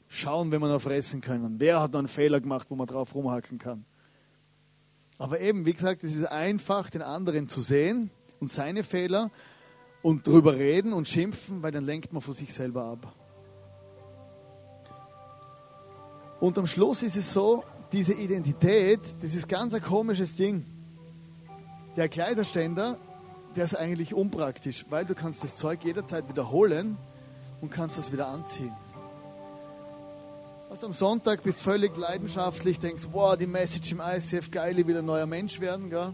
schauen, 0.06 0.50
wenn 0.50 0.60
wir 0.60 0.68
noch 0.68 0.82
fressen 0.82 1.22
können. 1.22 1.58
Wer 1.58 1.80
hat 1.80 1.92
noch 1.92 2.00
einen 2.00 2.08
Fehler 2.08 2.42
gemacht, 2.42 2.66
wo 2.68 2.74
man 2.74 2.86
drauf 2.86 3.14
rumhacken 3.14 3.58
kann? 3.58 3.86
Aber 5.16 5.40
eben, 5.40 5.64
wie 5.64 5.72
gesagt, 5.72 6.04
es 6.04 6.14
ist 6.14 6.26
einfach, 6.26 6.90
den 6.90 7.00
anderen 7.00 7.48
zu 7.48 7.62
sehen 7.62 8.10
und 8.38 8.50
seine 8.50 8.84
Fehler 8.84 9.30
und 10.02 10.26
drüber 10.26 10.56
reden 10.56 10.92
und 10.92 11.08
schimpfen, 11.08 11.62
weil 11.62 11.72
dann 11.72 11.86
lenkt 11.86 12.12
man 12.12 12.20
von 12.20 12.34
sich 12.34 12.52
selber 12.52 12.84
ab. 12.84 13.23
Und 16.44 16.58
am 16.58 16.66
Schluss 16.66 17.02
ist 17.02 17.16
es 17.16 17.32
so, 17.32 17.64
diese 17.90 18.12
Identität, 18.12 19.00
das 19.22 19.34
ist 19.34 19.48
ganz 19.48 19.72
ein 19.72 19.80
komisches 19.80 20.36
Ding. 20.36 20.66
Der 21.96 22.10
Kleiderständer, 22.10 22.98
der 23.56 23.64
ist 23.64 23.74
eigentlich 23.74 24.12
unpraktisch, 24.12 24.84
weil 24.90 25.06
du 25.06 25.14
kannst 25.14 25.42
das 25.42 25.56
Zeug 25.56 25.82
jederzeit 25.84 26.28
wiederholen 26.28 26.98
und 27.62 27.70
kannst 27.70 27.96
das 27.96 28.12
wieder 28.12 28.28
anziehen. 28.28 28.74
Was 30.68 30.84
am 30.84 30.92
Sonntag 30.92 31.42
bist 31.44 31.62
völlig 31.62 31.96
leidenschaftlich, 31.96 32.78
denkst, 32.78 33.04
wow, 33.12 33.34
die 33.38 33.46
Message 33.46 33.92
im 33.92 34.02
ICF, 34.04 34.50
geil, 34.50 34.78
ich 34.78 34.86
will 34.86 34.98
ein 34.98 35.06
neuer 35.06 35.24
Mensch 35.24 35.60
werden. 35.60 35.88
Gell? 35.88 36.12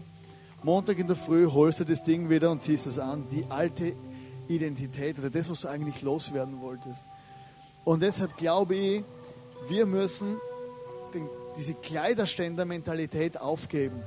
Montag 0.63 0.97
in 0.97 1.07
der 1.07 1.17
Früh 1.17 1.45
holst 1.51 1.81
du 1.81 1.83
das 1.83 2.03
Ding 2.03 2.29
wieder 2.29 2.51
und 2.51 2.63
ziehst 2.63 2.87
es 2.87 2.97
an. 2.97 3.25
Die 3.31 3.43
alte 3.49 3.97
Identität 4.47 5.19
oder 5.19 5.29
das, 5.29 5.49
was 5.49 5.59
du 5.59 5.67
eigentlich 5.67 6.01
loswerden 6.03 6.61
wolltest. 6.61 7.03
Und 7.83 8.01
deshalb 8.01 8.37
glaube 8.37 8.75
ich, 8.75 9.03
wir 9.67 9.85
müssen 9.85 10.37
den, 11.13 11.29
diese 11.57 11.73
Kleiderständer-Mentalität 11.73 13.39
aufgeben. 13.39 14.01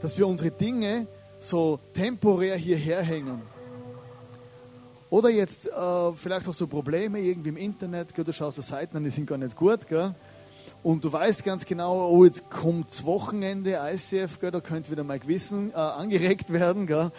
Dass 0.00 0.18
wir 0.18 0.26
unsere 0.26 0.50
Dinge 0.50 1.06
so 1.40 1.78
temporär 1.94 2.56
hierher 2.56 3.02
hängen. 3.02 3.42
Oder 5.10 5.28
jetzt 5.28 5.66
äh, 5.66 6.12
vielleicht 6.14 6.48
auch 6.48 6.54
so 6.54 6.66
Probleme 6.66 7.20
irgendwie 7.20 7.50
im 7.50 7.56
Internet, 7.56 8.14
gell, 8.14 8.24
du 8.24 8.32
schaust 8.32 8.56
die 8.56 8.62
Seiten 8.62 8.96
an, 8.96 9.04
die 9.04 9.10
sind 9.10 9.26
gar 9.26 9.36
nicht 9.36 9.56
gut, 9.56 9.86
gell? 9.86 10.14
und 10.82 11.04
du 11.04 11.12
weißt 11.12 11.44
ganz 11.44 11.66
genau, 11.66 12.08
oh, 12.08 12.24
jetzt 12.24 12.48
kommt 12.50 12.88
das 12.88 13.04
Wochenende, 13.04 13.78
ICF, 13.92 14.40
gell, 14.40 14.50
da 14.50 14.60
könnte 14.60 14.90
wieder 14.90 15.04
mein 15.04 15.20
Gewissen 15.20 15.70
äh, 15.70 15.74
angeregt 15.74 16.50
werden, 16.52 16.86
gell? 16.86 17.10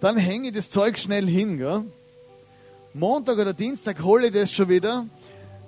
dann 0.00 0.16
hänge 0.16 0.48
ich 0.48 0.54
das 0.54 0.70
Zeug 0.70 0.98
schnell 0.98 1.26
hin. 1.26 1.58
Gell? 1.58 1.84
Montag 2.94 3.38
oder 3.38 3.52
Dienstag 3.52 4.02
hole 4.02 4.26
ich 4.26 4.32
das 4.32 4.52
schon 4.52 4.68
wieder, 4.68 5.06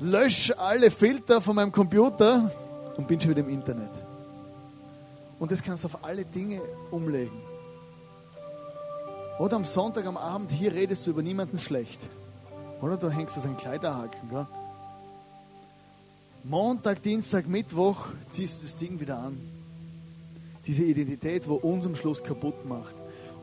lösche 0.00 0.58
alle 0.58 0.90
Filter 0.90 1.40
von 1.40 1.56
meinem 1.56 1.72
Computer 1.72 2.50
und 2.96 3.06
bin 3.06 3.20
schon 3.20 3.30
wieder 3.30 3.40
im 3.40 3.50
Internet. 3.50 3.90
Und 5.38 5.50
das 5.52 5.62
kannst 5.62 5.84
du 5.84 5.88
auf 5.88 6.04
alle 6.04 6.24
Dinge 6.24 6.60
umlegen. 6.90 7.38
Oder 9.38 9.56
am 9.56 9.64
Sonntag 9.64 10.04
am 10.06 10.16
Abend 10.16 10.50
hier 10.50 10.72
redest 10.72 11.06
du 11.06 11.10
über 11.10 11.22
niemanden 11.22 11.58
schlecht. 11.58 12.00
Oder 12.82 12.96
du 12.96 13.10
hängst 13.10 13.36
das 13.36 13.44
an 13.44 13.56
Kleiderhaken. 13.56 14.28
Gell? 14.28 14.46
Montag, 16.44 17.02
Dienstag, 17.02 17.46
Mittwoch 17.46 18.08
ziehst 18.30 18.58
du 18.58 18.62
das 18.62 18.76
Ding 18.76 19.00
wieder 19.00 19.18
an. 19.18 19.38
Diese 20.66 20.84
Identität, 20.84 21.48
wo 21.48 21.54
uns 21.54 21.86
am 21.86 21.96
Schluss 21.96 22.22
kaputt 22.22 22.66
macht. 22.66 22.94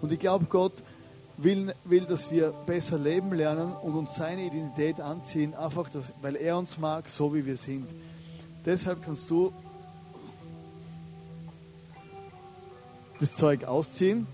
Und 0.01 0.11
ich 0.11 0.19
glaube, 0.19 0.45
Gott 0.45 0.73
will, 1.37 1.73
will, 1.85 2.05
dass 2.05 2.31
wir 2.31 2.51
besser 2.65 2.97
leben 2.97 3.33
lernen 3.33 3.71
und 3.73 3.95
uns 3.95 4.15
seine 4.15 4.45
Identität 4.45 4.99
anziehen, 4.99 5.53
einfach, 5.53 5.89
dass, 5.89 6.13
weil 6.21 6.35
er 6.35 6.57
uns 6.57 6.77
mag, 6.77 7.07
so 7.09 7.33
wie 7.33 7.45
wir 7.45 7.57
sind. 7.57 7.87
Deshalb 8.65 9.03
kannst 9.03 9.29
du 9.29 9.53
das 13.19 13.35
Zeug 13.35 13.63
ausziehen. 13.63 14.27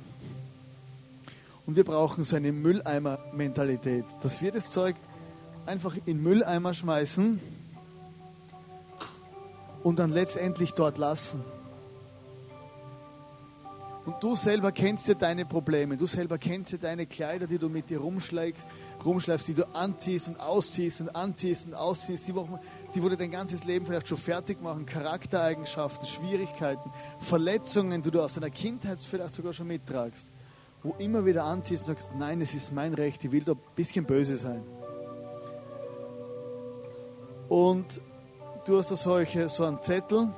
Und 1.65 1.77
wir 1.77 1.85
brauchen 1.85 2.25
so 2.25 2.35
eine 2.35 2.51
Mülleimer-Mentalität, 2.51 4.05
dass 4.21 4.41
wir 4.41 4.51
das 4.51 4.71
Zeug 4.71 4.95
einfach 5.65 5.95
in 6.05 6.21
Mülleimer 6.21 6.73
schmeißen 6.73 7.39
und 9.83 9.99
dann 9.99 10.11
letztendlich 10.11 10.73
dort 10.73 10.97
lassen. 10.97 11.41
Und 14.05 14.21
du 14.21 14.35
selber 14.35 14.73
kennst 14.73 15.07
ja 15.07 15.13
deine 15.13 15.45
Probleme, 15.45 15.95
du 15.95 16.05
selber 16.05 16.37
kennst 16.37 16.73
ja 16.73 16.77
deine 16.77 17.05
Kleider, 17.05 17.47
die 17.47 17.57
du 17.57 17.69
mit 17.69 17.89
dir 17.89 17.99
rumschlägst, 17.99 18.65
rumschleifst, 19.05 19.47
die 19.47 19.53
du 19.53 19.63
anziehst 19.73 20.27
und 20.27 20.39
ausziehst 20.41 20.99
und 20.99 21.15
anziehst 21.15 21.67
und 21.67 21.73
ausziehst, 21.73 22.27
die, 22.27 22.33
die 22.95 23.03
wo 23.03 23.07
dein 23.07 23.31
ganzes 23.31 23.63
Leben 23.63 23.85
vielleicht 23.85 24.09
schon 24.09 24.17
fertig 24.17 24.61
machen, 24.61 24.85
Charaktereigenschaften, 24.85 26.05
Schwierigkeiten, 26.05 26.91
Verletzungen, 27.19 28.01
die 28.01 28.11
du 28.11 28.21
aus 28.21 28.33
deiner 28.33 28.49
Kindheit 28.49 29.01
vielleicht 29.01 29.35
sogar 29.35 29.53
schon 29.53 29.67
mittragst, 29.67 30.27
wo 30.81 30.95
immer 30.99 31.25
wieder 31.25 31.45
anziehst 31.45 31.87
und 31.87 31.95
sagst, 31.95 32.09
nein, 32.17 32.41
es 32.41 32.53
ist 32.53 32.73
mein 32.73 32.93
Recht, 32.93 33.23
ich 33.23 33.31
will 33.31 33.43
da 33.43 33.53
ein 33.53 33.59
bisschen 33.73 34.03
böse 34.03 34.35
sein. 34.35 34.63
Und 37.47 38.01
du 38.65 38.77
hast 38.77 38.91
da 38.91 38.97
solche, 38.97 39.47
so 39.47 39.63
einen 39.63 39.81
Zettel 39.81 40.29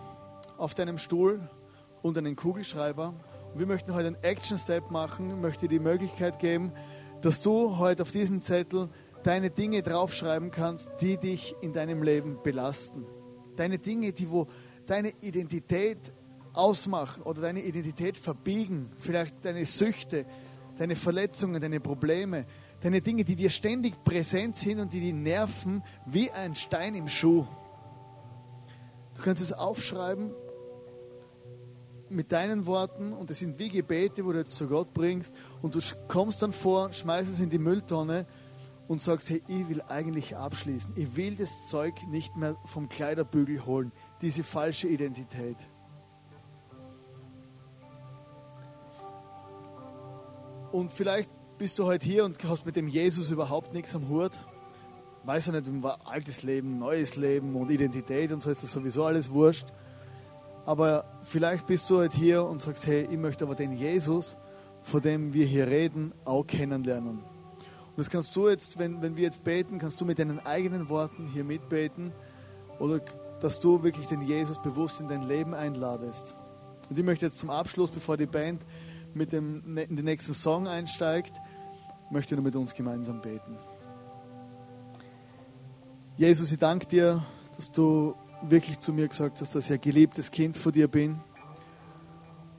auf 0.57 0.75
deinem 0.75 0.99
Stuhl 0.99 1.39
und 2.03 2.15
einen 2.19 2.35
Kugelschreiber 2.35 3.15
wir 3.57 3.67
möchten 3.67 3.93
heute 3.93 4.07
einen 4.07 4.21
Action-Step 4.21 4.91
machen, 4.91 5.39
möchte 5.39 5.67
dir 5.67 5.79
die 5.79 5.83
Möglichkeit 5.83 6.39
geben, 6.39 6.73
dass 7.21 7.41
du 7.41 7.77
heute 7.77 8.03
auf 8.03 8.11
diesen 8.11 8.41
Zettel 8.41 8.89
deine 9.23 9.49
Dinge 9.49 9.81
draufschreiben 9.81 10.51
kannst, 10.51 10.89
die 10.99 11.17
dich 11.17 11.55
in 11.61 11.71
deinem 11.71 12.03
Leben 12.03 12.37
belasten. 12.43 13.05
Deine 13.55 13.79
Dinge, 13.79 14.11
die 14.11 14.29
wo 14.29 14.47
deine 14.85 15.13
Identität 15.21 16.11
ausmachen 16.53 17.23
oder 17.23 17.41
deine 17.41 17.61
Identität 17.61 18.17
verbiegen. 18.17 18.91
Vielleicht 18.97 19.45
deine 19.45 19.65
Süchte, 19.65 20.25
deine 20.77 20.95
Verletzungen, 20.95 21.61
deine 21.61 21.79
Probleme, 21.79 22.45
deine 22.81 23.01
Dinge, 23.01 23.23
die 23.23 23.37
dir 23.37 23.49
ständig 23.49 24.03
präsent 24.03 24.57
sind 24.57 24.79
und 24.79 24.91
die 24.91 24.99
dich 24.99 25.13
nerven 25.13 25.81
wie 26.05 26.29
ein 26.29 26.55
Stein 26.55 26.93
im 26.93 27.07
Schuh. 27.07 27.45
Du 29.15 29.21
kannst 29.21 29.41
es 29.41 29.53
aufschreiben 29.53 30.33
mit 32.15 32.31
deinen 32.31 32.65
Worten 32.65 33.13
und 33.13 33.29
es 33.29 33.39
sind 33.39 33.59
wie 33.59 33.69
Gebete, 33.69 34.25
wo 34.25 34.31
du 34.31 34.39
jetzt 34.39 34.55
zu 34.55 34.67
Gott 34.67 34.93
bringst 34.93 35.35
und 35.61 35.75
du 35.75 35.79
kommst 36.07 36.41
dann 36.41 36.53
vor, 36.53 36.93
schmeißt 36.93 37.31
es 37.31 37.39
in 37.39 37.49
die 37.49 37.59
Mülltonne 37.59 38.25
und 38.87 39.01
sagst, 39.01 39.29
hey, 39.29 39.43
ich 39.47 39.67
will 39.69 39.81
eigentlich 39.87 40.35
abschließen. 40.35 40.93
Ich 40.95 41.15
will 41.15 41.35
das 41.35 41.67
Zeug 41.67 41.93
nicht 42.07 42.35
mehr 42.35 42.55
vom 42.65 42.89
Kleiderbügel 42.89 43.65
holen, 43.65 43.91
diese 44.21 44.43
falsche 44.43 44.87
Identität. 44.87 45.57
Und 50.71 50.91
vielleicht 50.91 51.29
bist 51.57 51.79
du 51.79 51.85
heute 51.85 52.05
hier 52.05 52.25
und 52.25 52.43
hast 52.43 52.65
mit 52.65 52.75
dem 52.75 52.87
Jesus 52.87 53.31
überhaupt 53.31 53.73
nichts 53.73 53.95
am 53.95 54.09
Hut. 54.09 54.31
Weiß 55.23 55.47
ja 55.47 55.59
nicht, 55.59 55.71
altes 56.03 56.43
Leben, 56.43 56.77
neues 56.77 57.15
Leben 57.15 57.55
und 57.55 57.71
Identität 57.71 58.31
und 58.31 58.43
so 58.43 58.51
ist 58.51 58.61
das 58.61 58.71
sowieso 58.71 59.05
alles 59.05 59.29
wurscht. 59.31 59.65
Aber 60.65 61.05
vielleicht 61.21 61.67
bist 61.67 61.89
du 61.89 61.97
heute 61.97 62.17
hier 62.17 62.43
und 62.43 62.61
sagst, 62.61 62.87
hey, 62.87 63.07
ich 63.09 63.17
möchte 63.17 63.45
aber 63.45 63.55
den 63.55 63.71
Jesus, 63.71 64.35
von 64.81 65.01
dem 65.01 65.33
wir 65.33 65.45
hier 65.45 65.67
reden, 65.67 66.11
auch 66.25 66.45
kennenlernen. 66.45 67.19
Und 67.19 67.97
das 67.97 68.09
kannst 68.09 68.35
du 68.35 68.49
jetzt, 68.49 68.79
wenn, 68.79 69.01
wenn 69.01 69.15
wir 69.15 69.23
jetzt 69.23 69.43
beten, 69.43 69.77
kannst 69.77 70.01
du 70.01 70.05
mit 70.05 70.19
deinen 70.19 70.45
eigenen 70.45 70.89
Worten 70.89 71.27
hier 71.27 71.43
mitbeten 71.43 72.11
oder 72.79 72.99
dass 73.39 73.59
du 73.59 73.83
wirklich 73.83 74.07
den 74.07 74.21
Jesus 74.21 74.61
bewusst 74.61 74.99
in 74.99 75.07
dein 75.07 75.23
Leben 75.23 75.53
einladest. 75.53 76.35
Und 76.89 76.97
ich 76.97 77.05
möchte 77.05 77.25
jetzt 77.25 77.39
zum 77.39 77.49
Abschluss, 77.49 77.91
bevor 77.91 78.17
die 78.17 78.25
Band 78.25 78.61
mit 79.13 79.31
dem, 79.31 79.77
in 79.77 79.95
den 79.95 80.05
nächsten 80.05 80.33
Song 80.33 80.67
einsteigt, 80.67 81.33
möchte 82.09 82.35
nur 82.35 82.43
mit 82.43 82.55
uns 82.55 82.73
gemeinsam 82.73 83.21
beten. 83.21 83.57
Jesus, 86.17 86.51
ich 86.51 86.59
danke 86.59 86.85
dir, 86.87 87.23
dass 87.55 87.71
du 87.71 88.15
wirklich 88.41 88.79
zu 88.79 88.93
mir 88.93 89.07
gesagt 89.07 89.41
hast, 89.41 89.55
dass 89.55 89.65
ich 89.65 89.73
ein 89.73 89.81
geliebtes 89.81 90.31
Kind 90.31 90.57
von 90.57 90.71
dir 90.71 90.87
bin. 90.87 91.19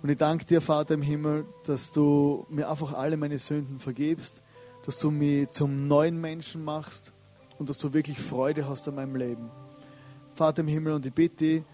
Und 0.02 0.10
ich 0.10 0.18
danke 0.18 0.44
dir, 0.44 0.60
Vater 0.60 0.94
im 0.94 1.02
Himmel, 1.02 1.46
dass 1.64 1.90
du 1.90 2.46
mir 2.48 2.70
einfach 2.70 2.92
alle 2.92 3.16
meine 3.16 3.38
Sünden 3.38 3.78
vergibst, 3.78 4.42
dass 4.84 4.98
du 4.98 5.10
mich 5.10 5.48
zum 5.48 5.88
neuen 5.88 6.20
Menschen 6.20 6.64
machst 6.64 7.12
und 7.58 7.68
dass 7.68 7.78
du 7.78 7.92
wirklich 7.92 8.18
Freude 8.18 8.68
hast 8.68 8.86
an 8.88 8.96
meinem 8.96 9.16
Leben. 9.16 9.50
Vater 10.32 10.60
im 10.60 10.68
Himmel, 10.68 10.92
und 10.92 11.06
ich 11.06 11.12
bitte, 11.12 11.64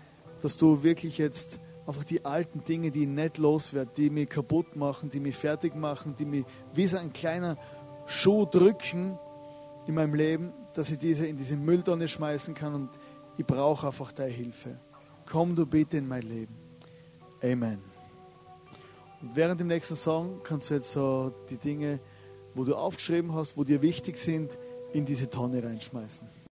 dass 0.40 0.56
du 0.56 0.82
wirklich 0.82 1.18
jetzt 1.18 1.58
einfach 1.86 2.04
die 2.04 2.24
alten 2.24 2.64
Dinge, 2.64 2.90
die 2.90 3.02
ich 3.02 3.08
nicht 3.08 3.38
loswerden, 3.38 3.92
die 3.96 4.10
mich 4.10 4.28
kaputt 4.28 4.76
machen, 4.76 5.10
die 5.10 5.20
mich 5.20 5.36
fertig 5.36 5.74
machen, 5.74 6.14
die 6.16 6.24
mich 6.24 6.44
wie 6.74 6.86
so 6.86 6.96
ein 6.96 7.12
kleiner 7.12 7.56
Schuh 8.06 8.46
drücken 8.46 9.18
in 9.86 9.94
meinem 9.94 10.14
Leben, 10.14 10.52
dass 10.74 10.90
ich 10.90 10.98
diese 10.98 11.26
in 11.26 11.36
diese 11.36 11.56
Mülltonne 11.56 12.08
schmeißen 12.08 12.54
kann 12.54 12.74
und 12.74 12.90
ich 13.42 13.46
brauche 13.46 13.88
einfach 13.88 14.12
deine 14.12 14.30
Hilfe. 14.30 14.78
Komm 15.26 15.56
du 15.56 15.66
bitte 15.66 15.96
in 15.96 16.06
mein 16.06 16.22
Leben. 16.22 16.54
Amen. 17.42 17.82
Und 19.20 19.34
während 19.34 19.58
dem 19.60 19.66
nächsten 19.66 19.96
Song 19.96 20.40
kannst 20.44 20.70
du 20.70 20.74
jetzt 20.74 20.92
so 20.92 21.34
die 21.50 21.56
Dinge, 21.56 21.98
wo 22.54 22.62
du 22.62 22.76
aufgeschrieben 22.76 23.34
hast, 23.34 23.56
wo 23.56 23.64
dir 23.64 23.82
wichtig 23.82 24.16
sind, 24.16 24.56
in 24.92 25.04
diese 25.04 25.28
Tonne 25.28 25.64
reinschmeißen. 25.64 26.41